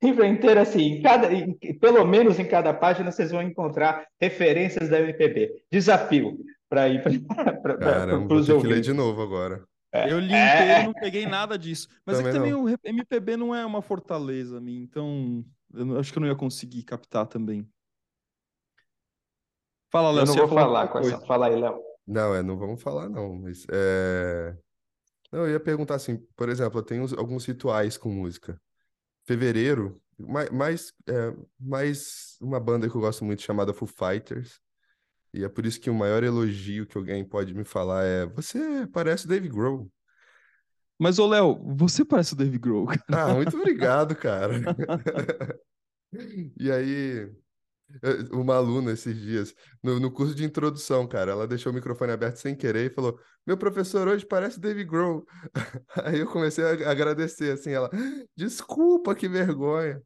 [0.00, 3.42] o livro é inteiro assim, em cada, em- pelo menos em cada página vocês vão
[3.42, 5.64] encontrar referências da MPB.
[5.68, 6.38] Desafio
[6.70, 7.12] para ir para
[8.34, 8.86] os ter que ler ouvintes.
[8.86, 9.62] de novo agora.
[9.92, 10.46] Eu li É.
[10.54, 11.88] inteiro e não peguei nada disso.
[12.06, 15.84] Mas é que Também também o MPB não é uma fortaleza a mim, então eu
[15.84, 17.68] não- acho que eu não ia conseguir captar também.
[19.90, 21.18] Fala, Léo, Eu não vou falar com essa.
[21.26, 21.82] Fala aí, Léo.
[22.06, 24.56] Não, é, não vamos falar, não, mas é...
[25.32, 28.60] Não, eu ia perguntar assim, por exemplo, eu tenho uns- alguns rituais com música.
[29.26, 34.60] Fevereiro, mais, mais, é, mais uma banda que eu gosto muito chamada Foo Fighters,
[35.32, 38.86] e é por isso que o maior elogio que alguém pode me falar é: Você
[38.92, 39.90] parece o Dave Grohl.
[40.98, 42.88] Mas, ô, Léo, você parece o Dave Grohl.
[43.08, 44.52] Ah, muito obrigado, cara.
[46.58, 47.30] E aí,
[48.02, 52.12] eh, uma aluna esses dias, no, no curso de introdução, cara, ela deixou o microfone
[52.12, 55.24] aberto sem querer e falou: Meu professor hoje parece o Dave Grohl.
[56.04, 57.90] Aí eu comecei a agradecer, assim, ela,
[58.36, 60.02] desculpa, que vergonha.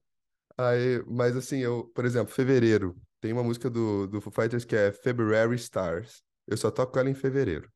[0.56, 4.76] Aí, mas assim, eu, por exemplo, fevereiro, tem uma música do, do Foo Fighters que
[4.76, 6.22] é February Stars.
[6.46, 7.72] Eu só toco ela em fevereiro.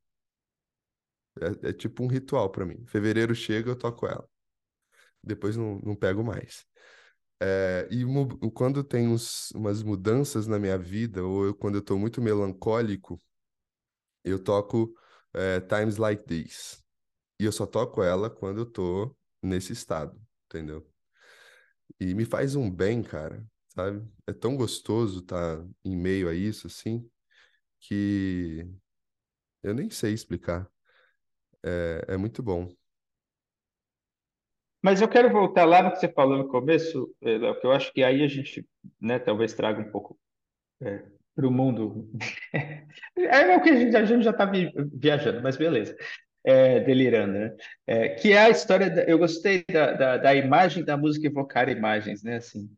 [1.62, 2.84] É, é tipo um ritual pra mim.
[2.86, 4.28] Fevereiro chega, eu toco ela.
[5.24, 6.66] Depois não, não pego mais.
[7.40, 8.04] É, e
[8.54, 13.20] quando tem uns- umas mudanças na minha vida, ou eu- quando eu tô muito melancólico,
[14.24, 14.94] eu toco
[15.34, 16.82] é, Times Like This.
[17.40, 20.86] E eu só toco ela quando eu tô nesse estado, entendeu?
[22.00, 23.44] E me faz um bem, cara,
[23.78, 24.04] sabe?
[24.26, 27.08] É tão gostoso estar em meio a isso, assim,
[27.78, 28.66] que
[29.62, 30.68] eu nem sei explicar.
[31.64, 32.68] é, é muito bom.
[34.82, 37.72] Mas eu quero voltar lá no que você falou no começo, eh, Léo, que eu
[37.72, 38.66] acho que aí a gente,
[39.00, 40.18] né, talvez traga um pouco
[41.34, 42.10] para o mundo.
[43.16, 44.50] É o que a gente, a gente já está
[44.92, 45.96] viajando, mas beleza.
[46.44, 47.56] É, delirando, né?
[47.86, 48.88] É, que é a história.
[48.88, 52.36] Da, eu gostei da, da, da imagem da música evocar imagens, né?
[52.36, 52.70] Assim,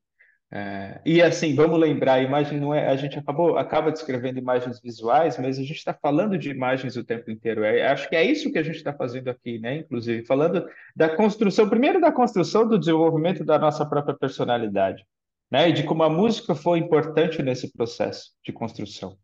[0.52, 4.80] é, e assim, vamos lembrar, a imagem não é, a gente acabou, acaba descrevendo imagens
[4.80, 7.62] visuais, mas a gente está falando de imagens o tempo inteiro.
[7.62, 9.76] É, acho que é isso que a gente está fazendo aqui, né?
[9.76, 15.06] Inclusive, falando da construção, primeiro da construção do desenvolvimento da nossa própria personalidade,
[15.48, 15.68] né?
[15.68, 19.16] E de como a música foi importante nesse processo de construção.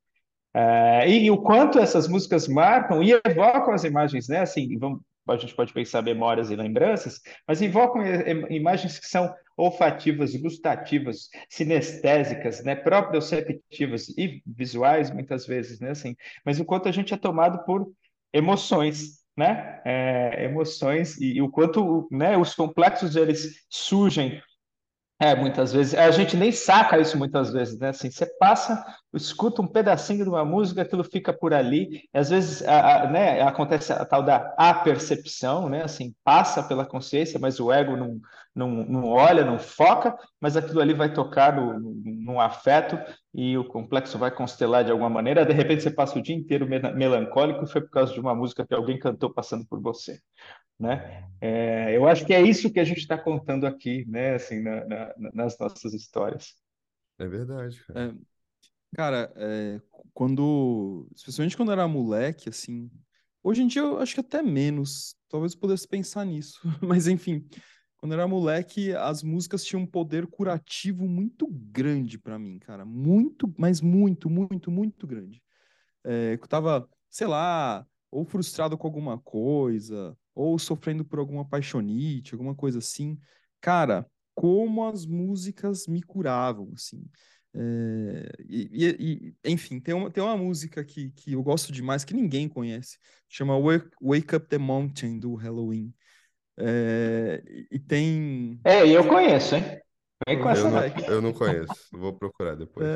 [0.55, 4.41] É, e, e o quanto essas músicas marcam e evocam as imagens, né?
[4.43, 5.01] Assim, vamos,
[5.35, 8.03] a gente pode pensar memórias e lembranças, mas invocam
[8.51, 16.61] imagens que são olfativas, gustativas, sinestésicas, né, proprioceptivas e visuais muitas vezes, né, assim, mas
[16.61, 17.91] o quanto a gente é tomado por
[18.33, 24.41] emoções, né, é, emoções e, e, o quanto, né, os complexos eles surgem
[25.19, 25.95] é, muitas vezes.
[25.95, 27.89] A gente nem saca isso muitas vezes, né?
[27.89, 28.85] Assim, você passa,
[29.17, 32.09] escuta um pedacinho de uma música, aquilo fica por ali.
[32.13, 35.83] E às vezes, a, a, né, acontece a tal da apercepção, né?
[35.83, 38.21] Assim, passa pela consciência, mas o ego não,
[38.55, 42.99] não, não olha, não foca, mas aquilo ali vai tocar no, no, no afeto
[43.35, 45.45] e o complexo vai constelar de alguma maneira.
[45.45, 48.67] De repente, você passa o dia inteiro melancólico e foi por causa de uma música
[48.67, 50.21] que alguém cantou passando por você
[50.79, 51.27] né?
[51.41, 54.35] É, eu acho que é isso que a gente está contando aqui, né?
[54.35, 56.55] Assim, na, na, nas nossas histórias.
[57.19, 58.11] É verdade, cara.
[58.11, 58.15] É,
[58.97, 59.79] cara, é,
[60.15, 62.91] quando, especialmente quando eu era moleque, assim,
[63.43, 67.47] hoje em dia eu acho que até menos, talvez eu pudesse pensar nisso, mas enfim,
[67.99, 72.87] quando eu era moleque, as músicas tinham um poder curativo muito grande para mim, cara,
[72.87, 75.43] muito, mas muito, muito, muito grande.
[76.03, 82.33] É, eu tava, sei lá, ou frustrado com alguma coisa, ou sofrendo por alguma paixonite,
[82.33, 83.19] alguma coisa assim.
[83.61, 87.05] Cara, como as músicas me curavam, assim.
[87.59, 92.13] É, e, e, enfim, tem uma, tem uma música que, que eu gosto demais, que
[92.13, 95.95] ninguém conhece, chama Wake, Wake Up the Mountain, do Halloween.
[96.59, 98.61] É, e tem.
[98.65, 99.63] É, eu conheço, hein?
[100.27, 102.87] Eu não, eu não conheço, vou procurar depois.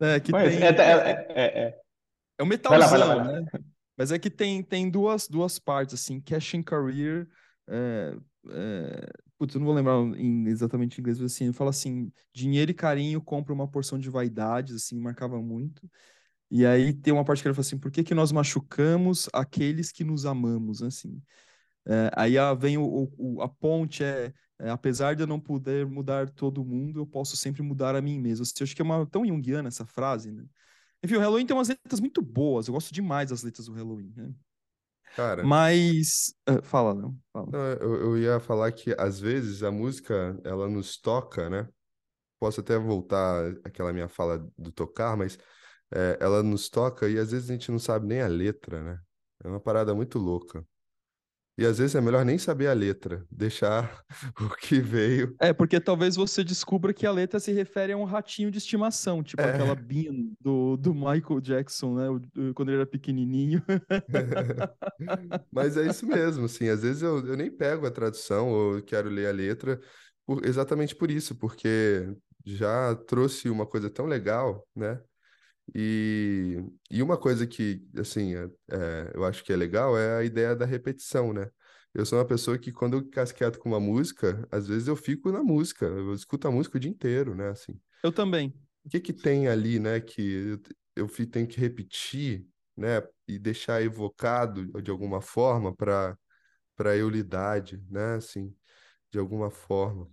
[0.00, 0.40] É, é que tem.
[0.40, 1.80] É, é, é, é,
[2.38, 3.40] é um metalzão, vai lá, vai lá.
[3.40, 3.46] né?
[3.96, 7.28] Mas é que tem, tem duas, duas partes, assim, Cash and Career,
[7.68, 8.16] é,
[8.48, 12.12] é, putz, eu não vou lembrar em, exatamente em inglês, mas assim, ele fala assim,
[12.32, 15.90] dinheiro e carinho compra uma porção de vaidades, assim, marcava muito.
[16.50, 19.90] E aí tem uma parte que ele fala assim, por que que nós machucamos aqueles
[19.90, 21.22] que nos amamos, assim.
[21.86, 26.28] É, aí vem o, o, a ponte, é, é, apesar de eu não poder mudar
[26.30, 28.42] todo mundo, eu posso sempre mudar a mim mesmo.
[28.42, 30.44] Assim, eu acho que é uma, tão junguiana essa frase, né?
[31.02, 32.68] Enfim, o Halloween tem umas letras muito boas.
[32.68, 34.30] Eu gosto demais das letras do Halloween, né?
[35.16, 35.44] Cara.
[35.44, 36.34] Mas.
[36.48, 37.16] Uh, fala, não.
[37.32, 37.48] Fala.
[37.80, 41.68] eu, eu, ia falar que, às vezes, a música, ela nos toca, né?
[42.38, 45.38] Posso até voltar àquela minha fala do tocar, mas
[45.92, 49.00] é, ela nos toca e às vezes a gente não sabe nem a letra, né?
[49.44, 50.64] É uma parada muito louca.
[51.60, 54.02] E às vezes é melhor nem saber a letra, deixar
[54.40, 55.36] o que veio.
[55.38, 59.22] É, porque talvez você descubra que a letra se refere a um ratinho de estimação,
[59.22, 59.50] tipo é.
[59.50, 62.06] aquela Bean do, do Michael Jackson, né?
[62.54, 63.62] Quando ele era pequenininho.
[65.52, 66.66] Mas é isso mesmo, assim.
[66.70, 69.78] Às vezes eu, eu nem pego a tradução ou quero ler a letra
[70.24, 72.08] por, exatamente por isso, porque
[72.42, 74.98] já trouxe uma coisa tão legal, né?
[75.74, 76.56] E,
[76.90, 80.56] e uma coisa que, assim, é, é, eu acho que é legal é a ideia
[80.56, 81.50] da repetição, né?
[81.94, 85.30] Eu sou uma pessoa que, quando eu casqueto com uma música, às vezes eu fico
[85.32, 87.48] na música, eu escuto a música o dia inteiro, né?
[87.50, 88.54] Assim, eu também.
[88.84, 90.58] O que que tem ali, né, que
[90.96, 92.46] eu, eu tenho que repetir,
[92.76, 96.16] né, e deixar evocado de alguma forma para
[96.76, 98.56] para eulidade, né, assim,
[99.10, 100.10] de alguma forma.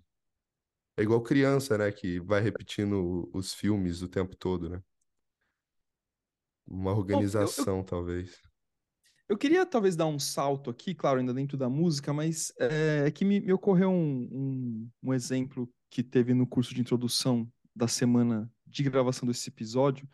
[0.98, 4.82] É igual criança, né, que vai repetindo os filmes o tempo todo, né?
[6.68, 8.42] Uma organização, eu, eu, talvez.
[9.30, 13.26] Eu queria talvez dar um salto aqui, claro, ainda dentro da música, mas é que
[13.26, 18.52] me, me ocorreu um, um, um, exemplo que teve no curso de introdução da semana
[18.66, 20.08] de gravação desse episódio,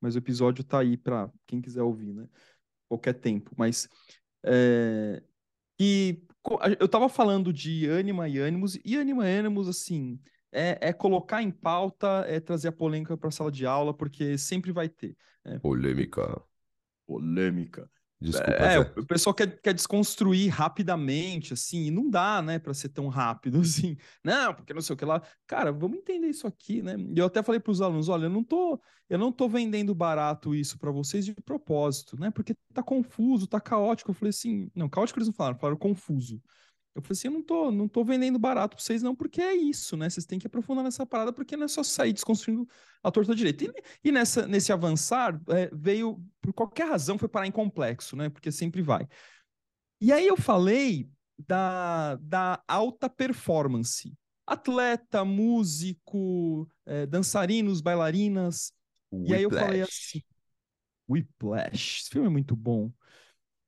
[0.00, 2.28] mas o episódio tá aí para quem quiser ouvir, né?
[2.88, 3.52] Qualquer tempo.
[3.56, 3.88] Mas
[4.44, 5.22] é,
[5.80, 6.22] e
[6.78, 10.20] eu tava falando de ânima e ânimos, e ânima e ânimos, assim,
[10.54, 14.38] é, é, colocar em pauta, é trazer a polêmica para a sala de aula, porque
[14.38, 15.16] sempre vai ter.
[15.60, 16.40] Polêmica.
[17.06, 17.90] Polêmica.
[18.20, 18.94] Desculpa, É, Zé.
[18.96, 23.60] o pessoal quer, quer desconstruir rapidamente, assim, e não dá, né, para ser tão rápido
[23.60, 23.96] assim.
[24.22, 25.20] Não, porque não sei o que lá.
[25.46, 26.94] Cara, vamos entender isso aqui, né?
[26.96, 29.94] E eu até falei para os alunos, olha, eu não tô, eu não tô vendendo
[29.94, 32.30] barato isso para vocês de propósito, né?
[32.30, 34.10] Porque tá confuso, tá caótico.
[34.10, 36.40] Eu falei assim, não, caótico eles não falaram, falaram confuso.
[36.94, 39.54] Eu falei assim, eu não tô, não tô vendendo barato para vocês não, porque é
[39.54, 40.08] isso, né?
[40.08, 42.68] Vocês têm que aprofundar nessa parada, porque não é só sair desconstruindo
[43.02, 43.64] a torta direita.
[43.64, 48.28] E, e nessa, nesse avançar, é, veio, por qualquer razão, foi parar em complexo, né?
[48.28, 49.08] Porque sempre vai.
[50.00, 54.12] E aí eu falei da, da alta performance.
[54.46, 58.72] Atleta, músico, é, dançarinos, bailarinas.
[59.26, 60.22] E aí eu falei assim,
[61.08, 62.92] Whiplash, esse filme é muito bom.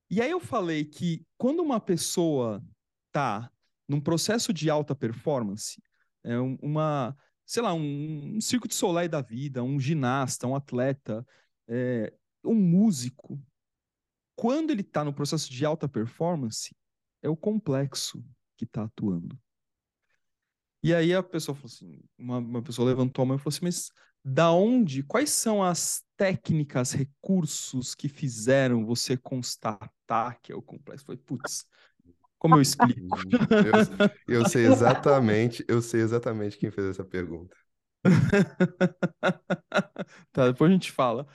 [0.08, 2.62] E aí eu falei que quando uma pessoa
[3.16, 3.50] tá
[3.88, 5.83] num processo de alta performance,
[6.22, 10.55] é um- uma, sei lá, um, um circo de soleil da vida, um ginasta, um
[10.55, 11.26] atleta,
[11.66, 12.12] é,
[12.44, 13.40] um músico,
[14.35, 16.76] quando ele está no processo de alta performance,
[17.22, 18.22] é o complexo
[18.55, 19.38] que está atuando.
[20.83, 23.64] E aí a pessoa falou assim, uma, uma pessoa levantou a mão e falou assim,
[23.64, 23.90] mas
[24.22, 31.07] da onde, quais são as técnicas, recursos que fizeram você constatar que é o complexo?
[31.07, 31.64] Foi, putz,
[32.38, 33.18] como eu explico?
[33.62, 33.75] Eu,
[34.27, 37.57] eu sei exatamente, eu sei exatamente quem fez essa pergunta.
[40.33, 41.27] Tá, depois a gente fala.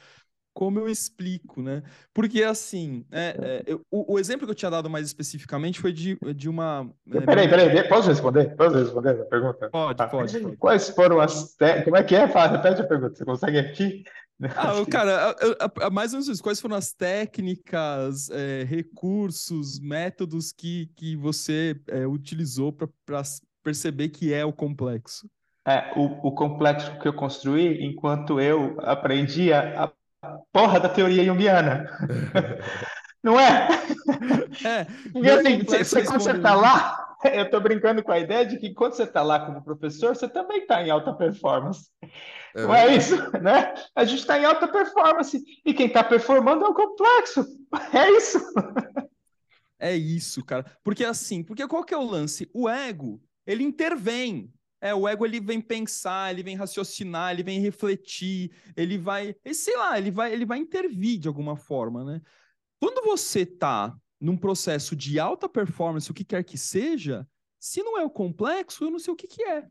[0.53, 1.81] Como eu explico, né?
[2.13, 5.93] Porque assim, é, é, eu- o, o exemplo que eu tinha dado mais especificamente foi
[5.93, 6.91] de, de uma.
[7.09, 8.55] é, Peraí, minha- peraí, posso responder?
[8.57, 9.69] Posso responder essa pergunta?
[9.69, 10.07] Pode, Tá.
[10.07, 10.57] pode, pode.
[10.57, 11.85] Quais foram as técnicas?
[11.85, 12.27] Como é que é?
[12.27, 13.15] Fala, repete a pergunta.
[13.15, 14.03] Você consegue aqui?
[14.43, 16.41] Ah, cara, a- a- a- mais ou menos isso.
[16.41, 22.89] Quais foram as técnicas, é, recursos, métodos que, que você é, utilizou para
[23.63, 25.29] perceber que é o complexo?
[25.65, 29.91] É, o, o complexo que eu construí enquanto eu aprendia a
[30.51, 31.89] porra da teoria junguiana.
[33.23, 33.67] Não é?
[34.65, 36.61] É, Porque assim, você, quando você tá isso.
[36.61, 40.15] lá, eu tô brincando com a ideia de que quando você tá lá como professor,
[40.15, 41.89] você também tá em alta performance.
[42.53, 43.73] É Não é isso, né?
[43.95, 47.45] A gente está em alta performance e quem está performando é o complexo.
[47.93, 48.39] É isso.
[49.79, 50.65] É isso, cara.
[50.83, 52.49] Porque assim, porque qual que é o lance?
[52.53, 54.51] O ego, ele intervém.
[54.81, 59.77] É, o ego ele vem pensar, ele vem raciocinar, ele vem refletir, ele vai, sei
[59.77, 62.21] lá, ele vai, ele vai intervir de alguma forma, né?
[62.79, 67.27] Quando você tá num processo de alta performance, o que quer que seja,
[67.59, 69.67] se não é o complexo, eu não sei o que que é.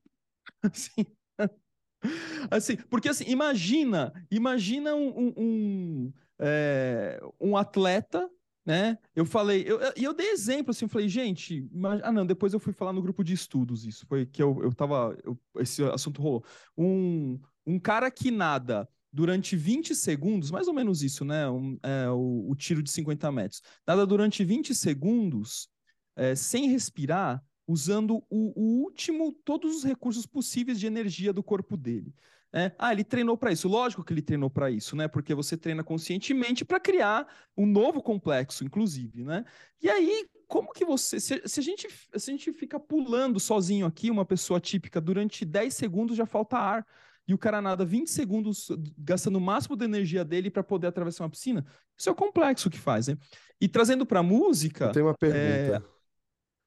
[0.63, 1.05] Assim,
[2.51, 8.29] assim, porque assim, imagina, imagina um, um, um, é, um atleta
[8.71, 8.97] né?
[9.17, 12.25] Eu falei, eu, eu- e eu, dei exemplo assim, eu falei, gente, ima- ah não,
[12.25, 15.37] depois eu fui falar no grupo de estudos isso, foi que eu, eu tava, eu-
[15.59, 16.45] esse assunto rolou.
[16.79, 21.51] Um, um cara que nada durante 20 segundos, mais ou menos isso, né?
[21.51, 23.61] Um, é, o, o tiro de 50 metros.
[23.85, 25.69] Nada durante 20 segundos,
[26.15, 31.77] é, sem respirar, usando o, o último, todos os recursos possíveis de energia do corpo
[31.77, 32.15] dele.
[32.53, 32.73] Né?
[32.79, 33.69] ah, ele treinou para isso.
[33.69, 35.07] Lógico que ele treinou para isso, né?
[35.07, 39.45] Porque você treina conscientemente para criar um novo complexo, inclusive, né?
[39.81, 41.21] E aí, como que você.
[41.21, 45.45] Se, se a gente, se a gente fica pulando sozinho aqui, uma pessoa típica, durante
[45.45, 46.87] 10 segundos já falta ar.
[47.29, 51.23] E o cara nada 20 segundos gastando o máximo da energia dele para poder atravessar
[51.23, 51.65] uma piscina.
[51.97, 53.17] Isso é o complexo que faz, né?
[53.61, 55.87] E trazendo para música, tenho uma pergunta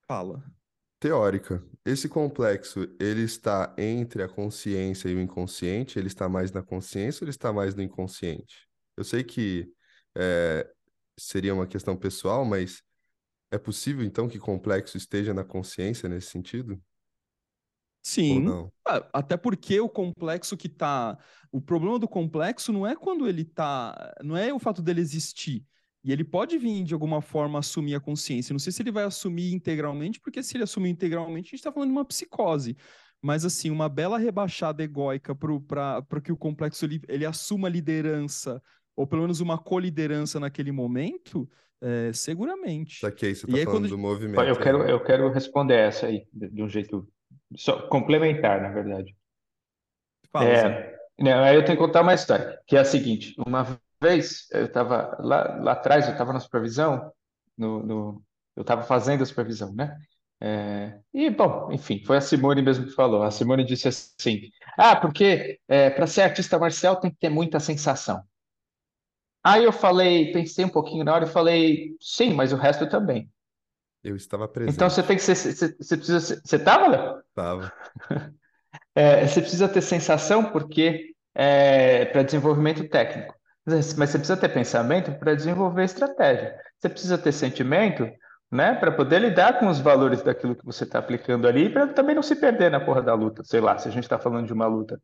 [0.08, 0.44] fala.
[1.04, 1.62] Teórica.
[1.86, 6.00] Esse complexo, ele está entre a consciência e o inconsciente?
[6.00, 8.70] Ele está mais na consciência ou ele está mais no inconsciente?
[8.96, 9.70] Eu sei que
[10.16, 10.66] é,
[11.20, 12.82] seria uma questão pessoal, mas
[13.52, 16.82] é possível então que complexo esteja na consciência nesse sentido?
[18.02, 18.48] Sim?
[18.88, 21.18] Ah, Até porque o complexo que tá.
[21.52, 24.14] O problema do complexo não é quando ele tá.
[24.24, 25.66] Não é o fato dele existir.
[26.04, 28.54] E ele pode vir de alguma forma assumir a consciência.
[28.54, 31.72] Não sei se ele vai assumir integralmente, porque se ele assumir integralmente, a gente está
[31.72, 32.76] falando de uma psicose.
[33.22, 38.62] Mas, assim, uma bela rebaixada egóica para que o complexo ele, ele assuma liderança,
[38.98, 41.50] ou pelo menos uma coliderança naquele momento,
[41.82, 43.00] é, seguramente.
[43.00, 44.42] Saquei, você E tá aí, falando quando- do movimento.
[44.44, 44.92] Eu quero, né?
[44.92, 47.08] eu quero responder essa aí de, um jeito
[47.56, 49.16] só complementar, na verdade.
[50.32, 50.50] Fala.
[50.50, 54.48] É, não, aí eu tenho que contar uma história, que é a seguinte: uma vez
[54.52, 57.12] eu estava lá, lá atrás, eu estava na supervisão,
[57.58, 58.24] no, no-
[58.56, 59.98] eu estava fazendo a supervisão, né?
[60.42, 63.24] É, e, bom, enfim, foi a Simone mesmo que falou.
[63.24, 64.42] A Simone disse assim:
[64.78, 65.60] Ah, porque
[65.96, 68.24] para ser artista marcial tem que ter muita sensação.
[69.44, 73.30] Aí eu falei, pensei um pouquinho na hora e falei: Sim, mas o resto também.
[74.04, 74.90] Eu estava Então presente.
[74.90, 77.22] você tem que ser, você, você precisa ser, você estava, Léo?
[77.34, 77.72] Tava.
[78.96, 83.36] É, você precisa ter sensação porque é para desenvolvimento técnico.
[83.66, 86.56] Mas mas você precisa ter pensamento para desenvolver estratégia.
[86.78, 88.10] Você precisa ter sentimento,
[88.52, 92.14] né, para poder lidar com os valores daquilo que você está aplicando ali, para também
[92.16, 93.44] não se perder na porra da luta.
[93.44, 95.00] Sei lá, se a gente está falando de uma luta.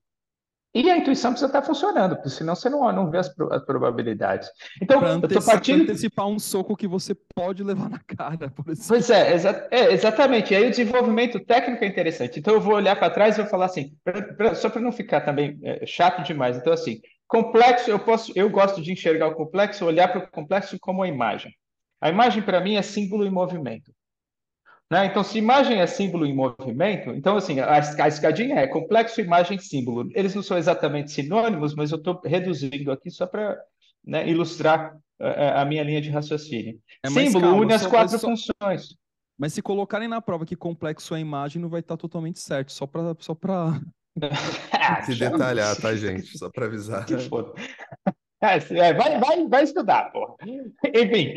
[0.72, 3.66] E a intuição precisa estar funcionando, porque senão você não, não vê as, pro- as
[3.66, 4.52] probabilidades.
[4.80, 5.82] Então, Para eu estou partindo.
[5.82, 8.88] antecipar um soco que você pode levar na cara, por exemplo.
[8.88, 10.54] Pois é, exa- é, exatamente.
[10.54, 12.40] E aí o desenvolvimento técnico é interessante.
[12.40, 14.92] Então eu vou olhar para trás e vou falar assim, pra- pra- só para não
[14.92, 16.56] ficar também é, chato demais.
[16.56, 20.78] Então assim, complexo, eu posso, eu gosto de enxergar o complexo, olhar para o complexo
[20.82, 21.54] como uma imagem.
[22.02, 23.94] A imagem para mim é símbolo em movimento.
[24.92, 25.06] Né?
[25.06, 29.60] Então, se imagem é símbolo em movimento, então assim, a, a escadinha é complexo, imagem,
[29.60, 30.10] símbolo.
[30.16, 33.56] Eles não são exatamente sinônimos, mas eu estou reduzindo aqui só para
[34.26, 36.80] ilustrar eh, a minha linha de raciocínio.
[37.04, 38.96] É, Símbolo calma, une as só- quatro só- funções.
[39.38, 42.72] Mas se colocarem na prova que complexo é imagem, não vai estar totalmente certo.
[42.72, 43.80] Só para só pra...
[44.72, 46.38] Ah, Se detalhar, tá, gente?
[46.38, 47.06] Só pra avisar.
[47.06, 47.54] Que foda.
[48.42, 50.36] É, é, vai, vai, vai estudar, porra.
[50.96, 51.36] Enfim.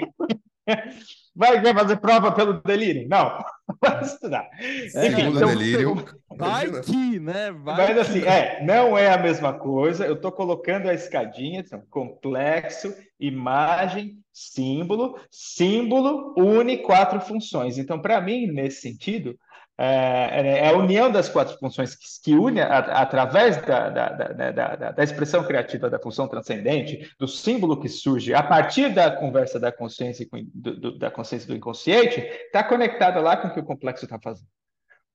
[1.35, 3.09] Vai, vai fazer prova pelo delírio?
[3.09, 3.43] Não.
[3.81, 4.49] Vai estudar.
[4.61, 6.05] Enfim, Segundo então, delírio.
[6.37, 7.51] Vai que, né?
[7.51, 8.01] Vai Mas que.
[8.01, 10.07] assim, é, não é a mesma coisa.
[10.07, 15.19] Eu estou colocando a escadinha, então, complexo, imagem, símbolo.
[15.31, 17.79] Símbolo une quatro funções.
[17.79, 19.37] Então, para mim, nesse sentido,
[19.79, 24.51] é, é a união das quatro funções que, que une a- através da, da, da,
[24.53, 29.59] da, da- expressão criativa da função transcendente, do símbolo que surge a partir da conversa
[29.59, 33.65] da consciência do, do- da consciência do inconsciente, está conectada lá com o que o
[33.65, 34.49] complexo está fazendo.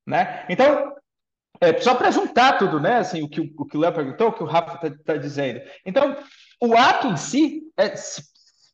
[0.06, 0.46] Né?
[0.50, 0.94] Então,
[1.60, 2.98] é, só para juntar tudo, né?
[2.98, 5.60] Assim, o que o, que Léo perguntou, o que o Rafa está dizendo.
[5.86, 6.16] Então,
[6.62, 8.22] o ato em si, é, se,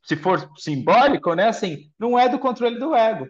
[0.03, 1.47] se for simbólico, né?
[1.47, 3.27] Assim, não é do controle do ego.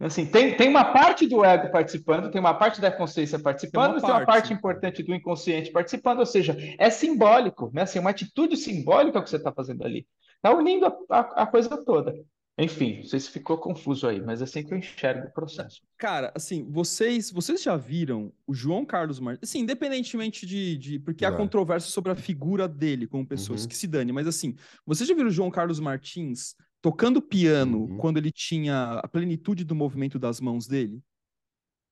[0.00, 3.92] Assim, tem, tem uma parte do ego participando, tem uma parte da consciência participando, uma
[3.94, 4.26] mas tem uma parte.
[4.26, 7.82] parte importante do inconsciente participando, ou seja, é simbólico, né?
[7.82, 10.06] Assim, uma atitude simbólica que você está fazendo ali.
[10.36, 12.14] Está unindo a, a, a coisa toda.
[12.56, 15.80] Enfim, não sei se ficou confuso aí, mas é assim que eu enxergo o processo.
[15.98, 19.48] Cara, assim, vocês, vocês já viram o João Carlos Martins?
[19.48, 21.36] Assim, independentemente de, de porque há Já.
[21.36, 23.68] controvérsia sobre a figura dele como pessoas Uhum.
[23.68, 24.54] que se dane, mas assim,
[24.86, 26.54] vocês já viram o João Carlos Martins
[26.84, 27.96] tocando piano Uhum.
[27.96, 31.02] quando ele tinha a plenitude do movimento das mãos dele?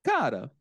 [0.03, 0.55] Cara,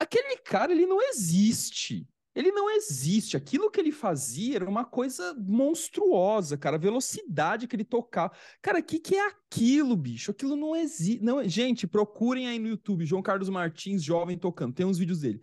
[0.00, 2.04] aquele cara, ele não existe.
[2.34, 3.36] Ele não existe.
[3.36, 6.74] Aquilo que ele fazia era uma coisa monstruosa, cara.
[6.74, 8.34] A velocidade que ele tocava.
[8.60, 10.32] Cara, o que, que é aquilo, bicho?
[10.32, 11.22] Aquilo não existe.
[11.22, 11.48] Não...
[11.48, 14.74] Gente, procurem aí no YouTube, João Carlos Martins, jovem tocando.
[14.74, 15.40] Tem uns vídeos dele.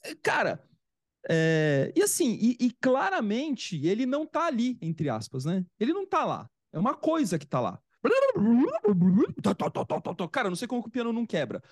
[0.00, 0.64] É, Cara,
[1.28, 5.66] é, e assim, e, e claramente ele não tá ali, entre aspas, né?
[5.80, 6.48] Ele não tá lá.
[6.74, 7.80] É uma coisa que tá lá.
[10.30, 11.62] Cara, não sei como o piano não quebra.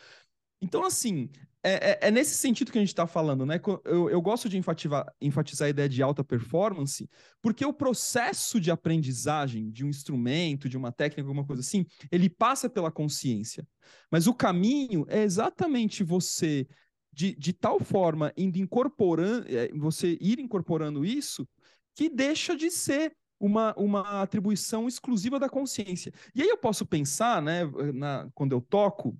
[0.60, 1.28] Então, assim,
[1.62, 3.60] é, é- é nesse sentido que a gente está falando, né?
[3.84, 7.10] Eu, eu gosto de enfatizar, enfatizar a ideia de alta performance,
[7.42, 12.30] porque o processo de aprendizagem de um instrumento, de uma técnica, alguma coisa assim, ele
[12.30, 13.66] passa pela consciência.
[14.10, 16.66] Mas o caminho é exatamente você,
[17.12, 21.46] de, de tal forma, indo incorporando, é, você ir incorporando isso,
[21.94, 23.12] que deixa de ser
[23.42, 26.12] uma, uma atribuição exclusiva da consciência.
[26.32, 29.18] E aí eu posso pensar, né, na, quando eu toco,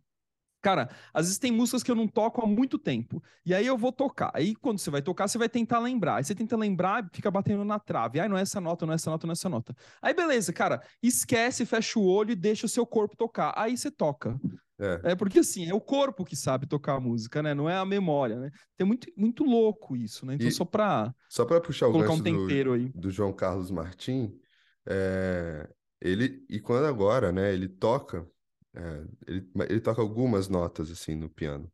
[0.63, 3.21] Cara, às vezes tem músicas que eu não toco há muito tempo.
[3.45, 4.31] E aí eu vou tocar.
[4.33, 6.19] Aí quando você vai tocar, você vai tentar lembrar.
[6.19, 8.21] Aí você tenta lembrar e fica batendo na trave.
[8.21, 9.75] Ai, não é essa nota, não é essa nota, não é essa nota.
[10.01, 13.53] Aí beleza, cara, esquece, fecha o olho e deixa o seu corpo tocar.
[13.57, 14.39] Aí você toca.
[14.83, 15.13] É.
[15.13, 17.55] É porque assim, é o corpo que sabe tocar a música, né?
[17.55, 18.51] Não é a memória, né?
[18.77, 20.35] Tem muito, muito louco isso, né?
[20.35, 22.93] Então E- só pra Só para puxar o colocar um gancho do, tempero aí.
[22.95, 24.39] do João Carlos Martim,
[24.87, 25.69] é,
[26.01, 28.29] ele e quando agora, né, ele toca,
[28.75, 31.73] é, ele, ele toca algumas notas assim no piano,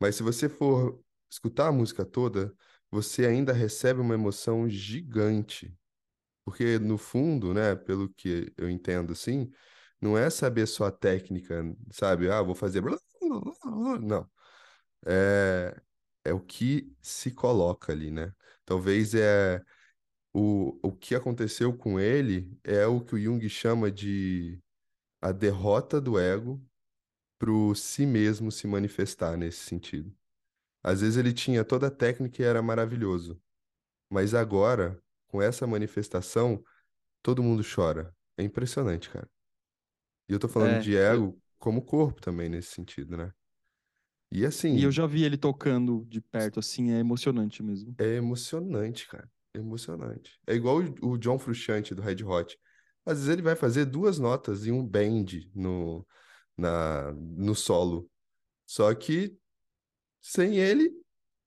[0.00, 2.54] mas se você for escutar a música toda,
[2.90, 5.74] você ainda recebe uma emoção gigante,
[6.44, 9.50] porque no fundo, né, pelo que eu entendo assim,
[10.00, 12.30] não é saber só a técnica, sabe?
[12.30, 12.82] Ah, vou fazer,
[14.00, 14.28] não,
[15.06, 15.76] é
[16.24, 18.34] é o que se coloca ali, né?
[18.64, 19.62] Talvez é
[20.32, 24.60] o, o que aconteceu com ele é o que o Jung chama de
[25.20, 26.62] a derrota do ego
[27.38, 30.14] pro si mesmo se manifestar nesse sentido.
[30.82, 33.40] Às vezes ele tinha toda a técnica e era maravilhoso,
[34.10, 36.64] mas agora, com essa manifestação,
[37.22, 38.14] todo mundo chora.
[38.38, 39.28] É impressionante, cara.
[40.28, 43.32] E eu tô falando É, de ego como corpo também nesse sentido, né?
[44.30, 47.96] E assim, E eu já vi ele tocando de perto, assim, é emocionante mesmo.
[47.98, 49.30] É emocionante, cara.
[49.54, 50.38] Emocionante.
[50.46, 52.58] É igual o, John Frusciante do Red Hot.
[53.06, 56.06] Às vezes ele vai fazer duas notas e um bend no,
[56.56, 58.10] na, no solo.
[58.66, 59.36] Só que
[60.20, 60.92] sem ele,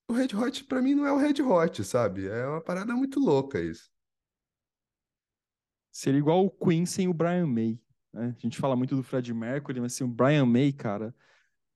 [0.08, 2.26] o Red Hot pra mim não é o Red Hot, sabe?
[2.26, 3.90] É uma parada muito louca isso.
[5.92, 7.78] Seria igual o Queen sem o Brian May.
[8.12, 8.34] Né?
[8.36, 11.14] A gente fala muito do Fred Mercury, mas assim, o Brian May, cara.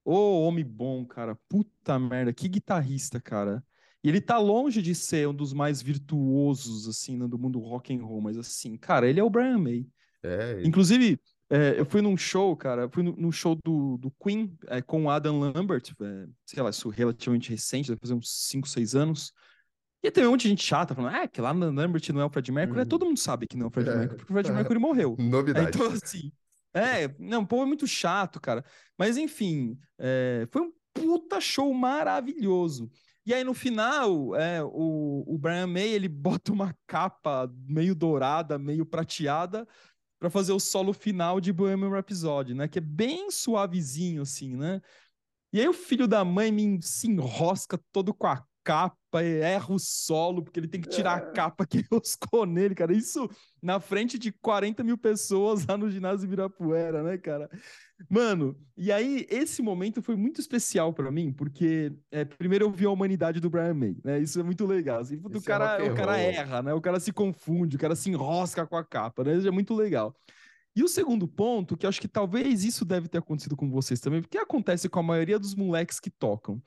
[0.05, 1.37] Ô, homem bom, cara.
[1.49, 3.64] Puta merda, que guitarrista, cara.
[4.05, 8.05] E ele tá longe de ser um dos mais virtuosos, assim, do mundo rock and
[8.05, 9.87] roll, mas assim, cara, ele é o Brian May.
[10.22, 11.20] É, Inclusive,
[11.51, 15.11] é, eu fui num show, cara, fui num show do, do Queen é, com o
[15.11, 19.32] Adam Lambert, é, sei lá, isso relativamente recente, deve fazer uns 5, 6 anos.
[20.03, 22.24] E tem um monte de gente chata falando, ah, que lá no Lambert não é
[22.24, 22.78] o Fred Mercury.
[22.80, 22.88] É, Uhum.
[22.88, 23.97] todo mundo sabe que não é o Fred É.
[23.97, 25.16] Mercury, porque o Fred Mercury morreu.
[25.18, 25.68] novidade.
[25.68, 26.30] Então, assim,
[26.74, 28.64] é, não, o povo é muito chato, cara.
[28.99, 32.90] Mas, enfim, é, foi um puta show maravilhoso.
[33.24, 38.59] E aí, no final, é, o, o Brian May, ele bota uma capa meio dourada,
[38.59, 39.66] meio prateada,
[40.20, 42.68] pra fazer o solo final de Bohemian Rhapsody, né?
[42.68, 44.80] Que é bem suavezinho, assim, né?
[45.53, 49.79] E aí o filho da mãe me se enrosca todo com a capa, erra o
[49.79, 52.93] solo, porque ele tem que tirar a capa que roscou nele, cara.
[52.93, 53.31] Isso
[53.62, 57.49] na frente de 40 mil pessoas lá no ginásio Ibirapuera, né, cara?
[58.11, 62.87] Mano, e aí esse momento foi muito especial pra mim, porque é, primeiro eu vi
[62.87, 64.19] a humanidade do Brian May, né?
[64.19, 64.99] Isso é muito legal.
[64.99, 66.75] Assim, puta, o é cara, and o cara erra, né?
[66.75, 69.37] O cara se confunde, o cara se enrosca com a capa, né?
[69.37, 70.12] Isso é muito legal.
[70.75, 74.01] E o segundo ponto, que eu acho que talvez isso deve ter acontecido com vocês
[74.01, 76.61] também, porque acontece com a maioria dos moleques que tocam.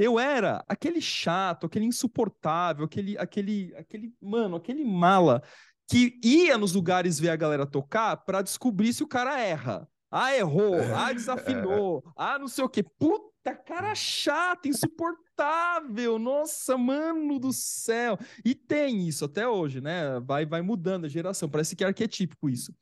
[0.00, 5.42] Eu era aquele chato, aquele insuportável, aquele, aquele, aquele, mano, aquele mala
[5.86, 9.86] que ia nos lugares ver a galera tocar pra descobrir se o cara erra.
[10.10, 10.76] Ah, errou.
[10.96, 12.02] Ah, desafinou.
[12.16, 12.82] Ah, não sei o quê.
[12.82, 16.18] Puta, cara chato, insuportável.
[16.18, 18.18] Nossa, mano do céu.
[18.42, 20.18] E tem isso até hoje, né?
[20.20, 21.46] Vai, vai mudando a geração.
[21.46, 22.74] Parece que é arquetípico isso.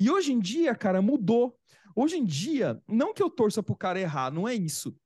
[0.00, 1.54] E hoje em dia, cara, mudou.
[1.94, 4.96] Hoje em dia, não que eu torça pro cara errar, não é isso.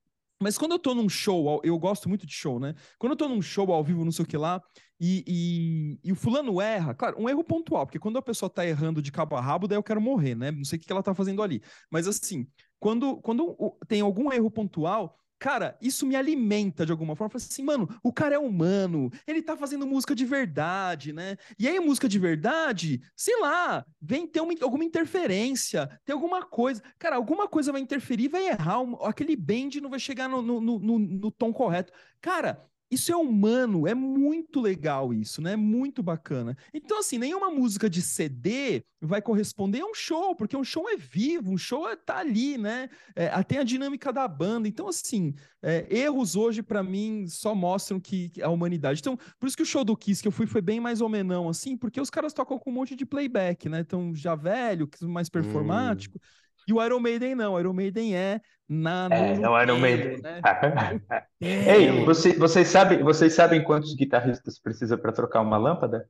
[0.40, 2.74] Mas quando eu tô num show, eu gosto muito de show, né?
[2.98, 4.60] Quando eu tô num show ao vivo, não sei o que lá,
[5.00, 8.66] e, e, e o fulano erra, claro, um erro pontual, porque quando a pessoa tá
[8.66, 10.50] errando de cabo a rabo, daí eu quero morrer, né?
[10.50, 11.62] Não sei o que ela tá fazendo ali.
[11.90, 12.46] Mas assim,
[12.78, 13.56] quando, quando
[13.88, 17.28] tem algum erro pontual, cara, isso me alimenta de alguma forma.
[17.34, 21.36] Eu falo assim, mano, o cara é humano, ele tá fazendo música de verdade, né?
[21.58, 26.82] E aí, música de verdade, sei lá, vem ter uma, alguma interferência, tem alguma coisa.
[26.98, 30.98] Cara, alguma coisa vai interferir, vai errar, aquele bend não vai chegar no, no, no-
[30.98, 31.92] no tom correto.
[32.20, 35.52] Cara, isso é humano, é muito legal isso, né?
[35.52, 36.56] É muito bacana.
[36.72, 40.96] Então, assim, nenhuma música de CD vai corresponder a um show, porque um show é
[40.96, 42.88] vivo, um show é, tá ali, né?
[43.14, 44.68] É, tem a dinâmica da banda.
[44.68, 49.00] Então, assim, é, erros hoje, pra mim, só mostram que que a humanidade.
[49.00, 51.48] Então, por isso que o show do Kiss que eu fui foi bem mais homenão,
[51.48, 53.80] assim, porque os caras tocam com um monte de playback, né?
[53.80, 56.20] Então, já velho, mais performático.
[56.66, 59.08] E o Iron Maiden não, o Iron Maiden é na.
[59.12, 60.22] É, no não o inteiro, meio.
[60.22, 60.40] né?
[61.40, 62.04] Ei, É.
[62.04, 66.08] você- vocês sabem, vocês sabem quantos guitarristas precisa para trocar uma lâmpada?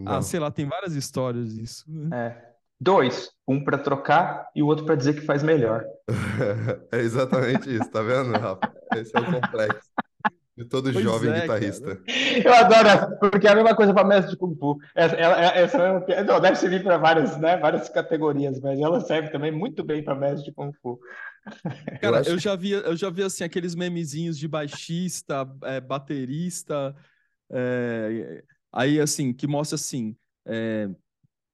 [0.00, 0.22] Ah, Não.
[0.22, 1.84] sei lá, tem várias histórias disso.
[1.88, 2.26] né?
[2.38, 2.52] É.
[2.80, 5.84] Dois, um para trocar e o outro para dizer que faz melhor.
[6.90, 8.72] É exatamente isso, tá vendo, Rafa?
[8.96, 9.88] Esse é o complexo
[10.62, 12.00] de todo Pois jovem é, guitarrista.
[12.44, 14.78] Eu adoro, essa, porque é a mesma coisa para mestre de Kung Fu.
[14.94, 19.00] Essa, ela- essa é uma- não, deve servir para várias, né, várias categorias, mas ela
[19.00, 20.98] serve também muito bem para mestre de Kung Fu.
[22.00, 26.94] Cara, acho eu já vi, eu já vi assim aqueles memezinhos de baixista, é, baterista,
[27.50, 30.88] é, aí assim que mostra assim, é,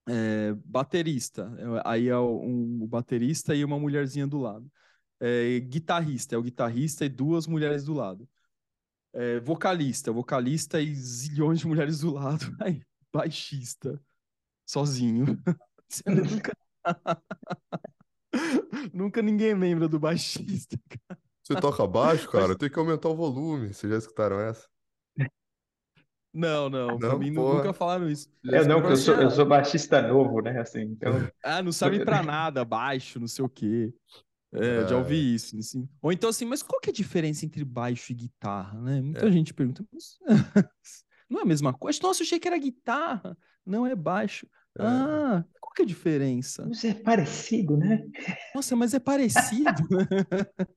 [0.09, 4.71] é, baterista, é, aí é um, o baterista e uma mulherzinha do lado.
[5.21, 8.29] É, guitarrista, é o guitarrista e duas mulheres do lado.
[9.13, 12.45] É, vocalista, vocalista e zilhões de mulheres do lado.
[12.61, 12.83] Aí,
[13.13, 14.01] baixista,
[14.67, 15.25] sozinho.
[15.89, 16.53] Você nunca...
[18.93, 20.79] nunca ninguém lembra do baixista.
[21.43, 22.57] Você toca baixo, cara?
[22.57, 23.73] Tem que aumentar o volume.
[23.73, 24.69] Vocês já escutaram essa?
[26.33, 27.59] Não, não, pra Não, mim nu- porra.
[27.59, 28.31] nunca falaram isso.
[28.53, 30.61] É, não, porque eu sou, eu sou baixista novo, né?
[30.61, 31.13] Assim, então.
[31.43, 33.93] Ah, não serve pra nada, baixo, não sei o quê.
[34.53, 34.99] É, já É.
[34.99, 35.89] ouvi isso, assim.
[36.01, 39.01] Ou então assim, mas qual que é a diferença entre baixo e guitarra, né?
[39.03, 39.31] Muita É.
[39.31, 40.19] gente pergunta, mas
[41.29, 41.99] não é a mesma coisa?
[42.03, 44.47] Nossa, eu achei que era guitarra, não é baixo.
[44.79, 44.83] É.
[44.83, 46.67] Ah, qual que é a diferença?
[46.71, 48.07] Isso é parecido, né?
[48.55, 49.65] Nossa, mas é parecido.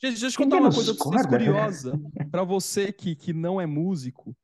[0.00, 1.44] Gente, deixa eu te contar uma coisa corda, né?
[1.44, 2.00] curiosa.
[2.30, 4.36] Para você que, que não é músico,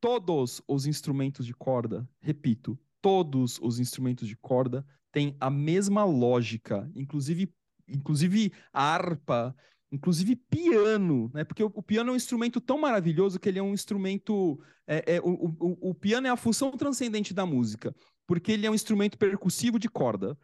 [0.00, 6.90] todos os instrumentos de corda, repito, todos os instrumentos de corda têm a mesma lógica,
[6.94, 7.52] inclusive,
[7.86, 9.54] inclusive harpa,
[9.92, 11.44] inclusive piano, né?
[11.44, 14.58] Porque o, o piano é um instrumento tão maravilhoso que ele é um instrumento.
[14.86, 17.94] É, é, o, o, o piano é a função transcendente da música,
[18.26, 20.36] porque ele é um instrumento percussivo de corda.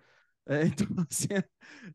[0.47, 1.45] É, então, assim, é,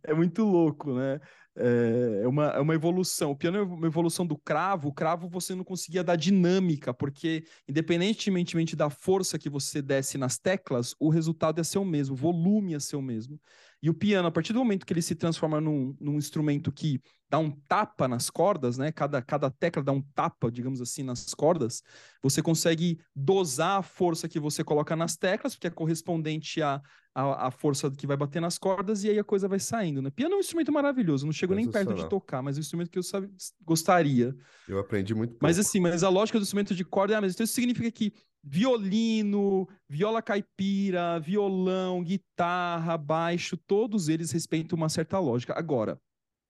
[0.04, 1.20] é muito louco, né?
[1.56, 3.32] É, é uma, é uma evolução.
[3.32, 4.89] O piano é uma evolução do cravo.
[4.89, 10.38] O cravo você não conseguia dar dinâmica, porque independentemente da força que você desse nas
[10.38, 13.39] teclas, o resultado ia ser o mesmo, o volume ia ser o mesmo.
[13.82, 17.01] E o piano, a partir do momento que ele se transforma num, num instrumento que
[17.30, 18.91] dá um tapa nas cordas, né?
[18.91, 21.84] Cada, cada tecla dá um tapa, digamos assim, nas cordas,
[22.22, 26.82] você consegue dosar a força que você coloca nas teclas, porque é correspondente à,
[27.14, 30.09] à, à força que vai bater nas cordas, e aí a coisa vai saindo, né?
[30.09, 32.89] Piano é um instrumento maravilhoso, não chego nem perto de tocar, mas é um instrumento
[32.89, 33.30] que eu sabe,
[33.61, 34.36] gostaria.
[34.68, 35.45] Eu aprendi muito pouco.
[35.45, 37.36] Mas assim, mas a lógica do instrumento de corda é a mesma.
[37.36, 45.18] Então isso significa que violino, viola caipira, violão, guitarra, baixo, todos eles respeitam uma certa
[45.20, 45.53] lógica.
[45.57, 45.99] Agora,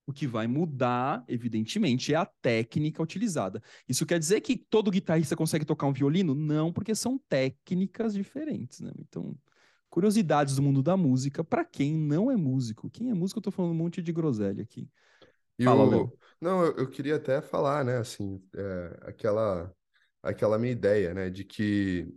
[0.05, 3.61] o que vai mudar, evidentemente, é a técnica utilizada.
[3.87, 6.35] Isso quer dizer que todo guitarrista consegue tocar um violino?
[6.35, 8.91] Não, porque são técnicas diferentes, né?
[8.99, 9.35] Então,
[9.93, 12.89] curiosidades do mundo da música para quem não é músico.
[12.89, 14.89] Quem é músico, eu tô falando um monte de groselha aqui.
[15.59, 16.11] E Fala, o...
[16.41, 19.71] Não, eu, eu, queria até falar, né, assim, é, aquela
[20.23, 22.11] aquela minha ideia, né, de que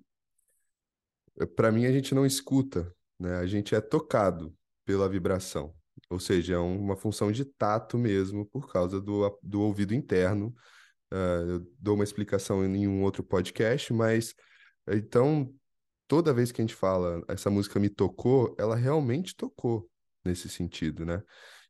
[1.54, 4.56] para mim a gente não escuta, né, a gente é tocado
[4.86, 5.74] pela vibração,
[6.08, 10.54] ou seja, é uma função de tato mesmo por causa do, do ouvido interno.
[11.12, 14.34] Uh, eu dou uma explicação em um outro podcast, mas
[14.88, 15.52] então
[16.08, 19.88] toda vez que a gente fala essa música me tocou, ela realmente tocou
[20.24, 21.22] nesse sentido, né?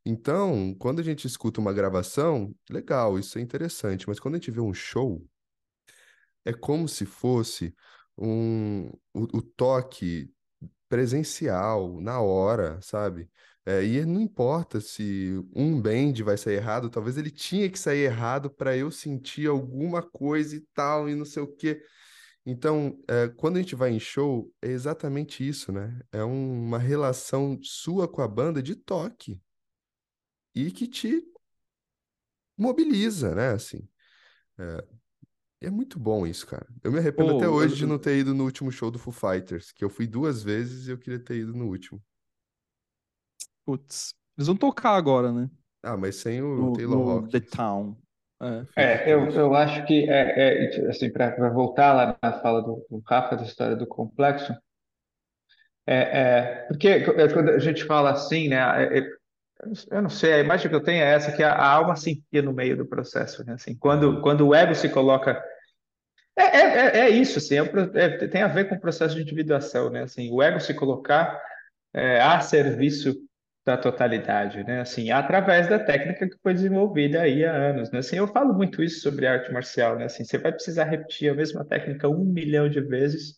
[0.05, 4.51] Então, quando a gente escuta uma gravação, legal, isso é interessante, mas quando a gente
[4.51, 5.25] vê um show,
[6.45, 7.75] é como se fosse
[8.17, 10.31] um, o, o toque
[10.89, 13.29] presencial, na hora, sabe?
[13.65, 18.05] É, e não importa se um bend vai sair errado, talvez ele tinha que sair
[18.05, 21.81] errado para eu sentir alguma coisa e tal, e não sei o quê.
[22.49, 25.99] Então, é, quando a gente vai em show, é exatamente isso, né?
[26.13, 29.41] É um, uma relação sua com a banda de toque
[30.55, 31.21] e que te
[32.57, 33.49] mobiliza, né?
[33.49, 33.85] Assim,
[34.57, 34.87] é,
[35.67, 36.67] é muito bom isso, cara.
[36.81, 39.73] Eu me arrependo até hoje de não ter ido no último show do Foo Fighters,
[39.73, 42.01] que eu fui duas vezes e eu queria ter ido no último.
[43.65, 45.49] Putz, eles vão tocar agora, né?
[45.83, 47.97] Ah, mas sem o No, Taylor no The Town.
[48.75, 48.83] É.
[48.83, 53.01] É, eu, eu acho que, é, é, assim, para voltar lá na fala do, do
[53.05, 54.53] Rafa, da história do complexo,
[55.87, 59.09] é, é, porque é, quando a gente fala assim, né, é, é,
[59.89, 62.11] eu não sei, a imagem que eu tenho é essa, que a, a alma se
[62.11, 63.53] enfia no meio do processo, né?
[63.53, 65.41] Assim, quando, quando o ego se coloca...
[66.35, 67.55] É, é, isso, assim,
[68.31, 70.03] tem a ver com o processo de individuação, né?
[70.03, 71.41] Assim, o ego se colocar
[72.21, 73.15] a serviço
[73.67, 74.79] da totalidade, né?
[74.79, 77.99] Assim, através da técnica que foi desenvolvida aí há anos, né?
[77.99, 80.05] Assim, eu falo muito isso sobre arte marcial, né?
[80.05, 83.35] Assim, você vai precisar repetir a mesma técnica um milhão de vezes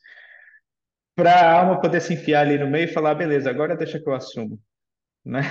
[1.16, 4.08] para a alma poder se enfiar ali no meio e falar, beleza, agora deixa que
[4.08, 4.60] eu assumo
[5.26, 5.42] né?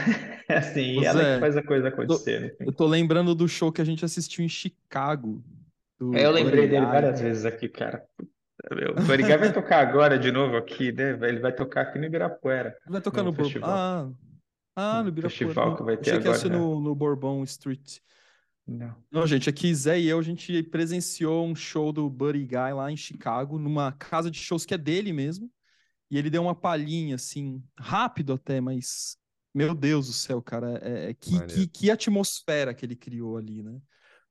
[0.49, 1.35] Assim, pois ela é.
[1.35, 2.57] que faz a coisa acontecer.
[2.57, 5.43] Tô, eu tô lembrando do show que a gente assistiu em Chicago.
[6.15, 8.05] É, eu lembrei dele várias vezes aqui, cara.
[8.97, 11.19] O Origai vai tocar agora de novo aqui, né?
[11.23, 12.77] Ele vai tocar aqui no Ibirapuera.
[12.87, 13.71] Vai tocar no, no festival.
[13.71, 14.11] Ah,
[14.79, 15.47] ah, no Ibirapuera.
[15.47, 16.39] Festival que vai ter Achei agora.
[16.39, 16.85] Que ia ser no, né?
[16.85, 17.99] no Bourbon Street.
[18.67, 18.95] Não.
[19.11, 22.93] Não, gente, aqui Zé e eu, a gente presenciou um show do Buddy Guy lá
[22.93, 25.51] em Chicago, numa casa de shows que é dele mesmo.
[26.11, 29.19] E ele deu uma palhinha, assim, rápido até, mas
[29.55, 33.63] meu Deus do céu, cara, é, é que, que, que, atmosfera que ele criou ali,
[33.63, 33.81] né?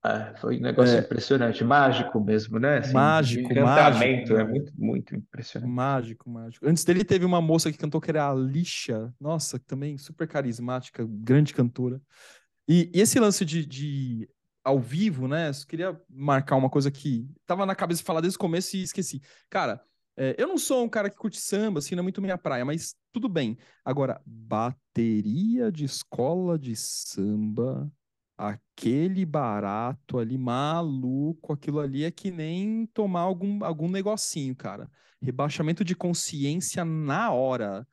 [0.03, 0.99] Ah, foi um negócio é.
[0.99, 2.77] impressionante, mágico mesmo, né?
[2.77, 4.33] Assim, mágico, mágico.
[4.33, 5.71] É muito, muito impressionante.
[5.71, 6.67] Mágico, mágico.
[6.67, 11.05] Antes dele teve uma moça que cantou que era a Alicia, nossa, também super carismática,
[11.07, 11.99] grande cantora.
[12.67, 14.29] E, e esse lance de, de
[14.63, 15.49] ao vivo, né?
[15.49, 18.83] Eu queria marcar uma coisa que tava na cabeça de falar desde o começo e
[18.83, 19.21] esqueci.
[19.49, 19.81] Cara,
[20.17, 22.65] é, eu não sou um cara que curte samba, assim, não é muito minha praia,
[22.65, 23.57] mas tudo bem.
[23.85, 27.89] Agora, bateria de escola de samba,
[28.37, 34.89] aquele barato ali, maluco, aquilo ali é que nem tomar algum, algum negocinho, cara.
[35.21, 37.87] Rebaixamento de consciência na hora.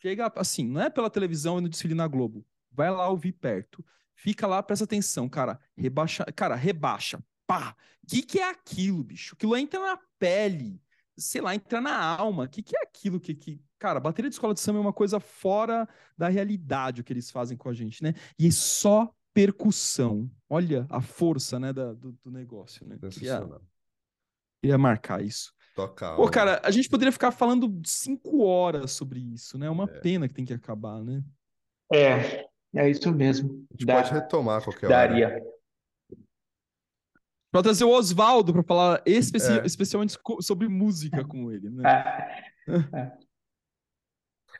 [0.00, 2.46] Chega assim, não é pela televisão e no desfile na Globo.
[2.70, 3.84] Vai lá ouvir perto.
[4.14, 5.60] Fica lá, presta atenção, cara.
[5.76, 7.22] Rebaixa, cara, rebaixa.
[7.46, 7.76] Pá!
[8.08, 9.34] Que, que é aquilo, bicho?
[9.34, 10.80] Aquilo entra na pele
[11.16, 12.48] sei lá, entrar na alma.
[12.48, 13.60] Que, que é aquilo que, que.
[13.78, 17.30] Cara, bateria de escola de samba é uma coisa fora da realidade o que eles
[17.30, 18.14] fazem com a gente, né?
[18.38, 20.30] E é só percussão.
[20.48, 22.98] Olha a força, né, da, do, do negócio, né?
[23.10, 23.48] Queria,
[24.60, 25.52] queria marcar isso.
[25.74, 26.16] Tocar.
[26.16, 29.66] Pô, cara, a gente poderia ficar falando cinco horas sobre isso, né?
[29.66, 30.00] É uma é.
[30.00, 31.24] pena que tem que acabar, né?
[31.90, 33.66] É, é isso mesmo.
[33.70, 35.26] A gente Dá, pode retomar qualquer daria.
[35.26, 35.34] hora.
[35.36, 35.52] Daria.
[37.50, 39.66] Pra trazer o Oswaldo para falar especi é.
[39.66, 41.82] especialmente sobre música com ele, né?
[41.86, 42.62] É.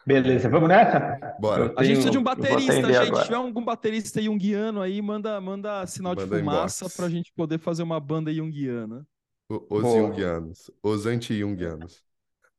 [0.07, 1.37] Beleza, vamos nessa?
[1.39, 1.67] Bora.
[1.67, 2.87] Eu A gente precisa de um tenho- baterista, gente.
[2.93, 3.25] Se agora.
[3.25, 6.97] tiver algum baterista junguiano aí, manda, manda sinal de Manda fumaça inbox.
[6.97, 9.07] pra gente poder fazer uma banda junguiana.
[9.49, 10.09] O- Os Boa.
[10.09, 10.71] Jungianos.
[10.83, 12.03] Os anti-Jungianos.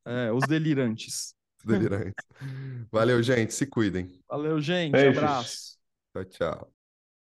[0.06, 1.34] É, os delirantes.
[1.66, 2.14] Delirantes.
[2.92, 3.54] Valeu, gente.
[3.54, 4.20] Se cuidem.
[4.30, 4.92] Valeu, gente.
[4.92, 5.18] Beijos.
[5.18, 5.78] Abraço.
[6.14, 6.73] Tchau, tchau.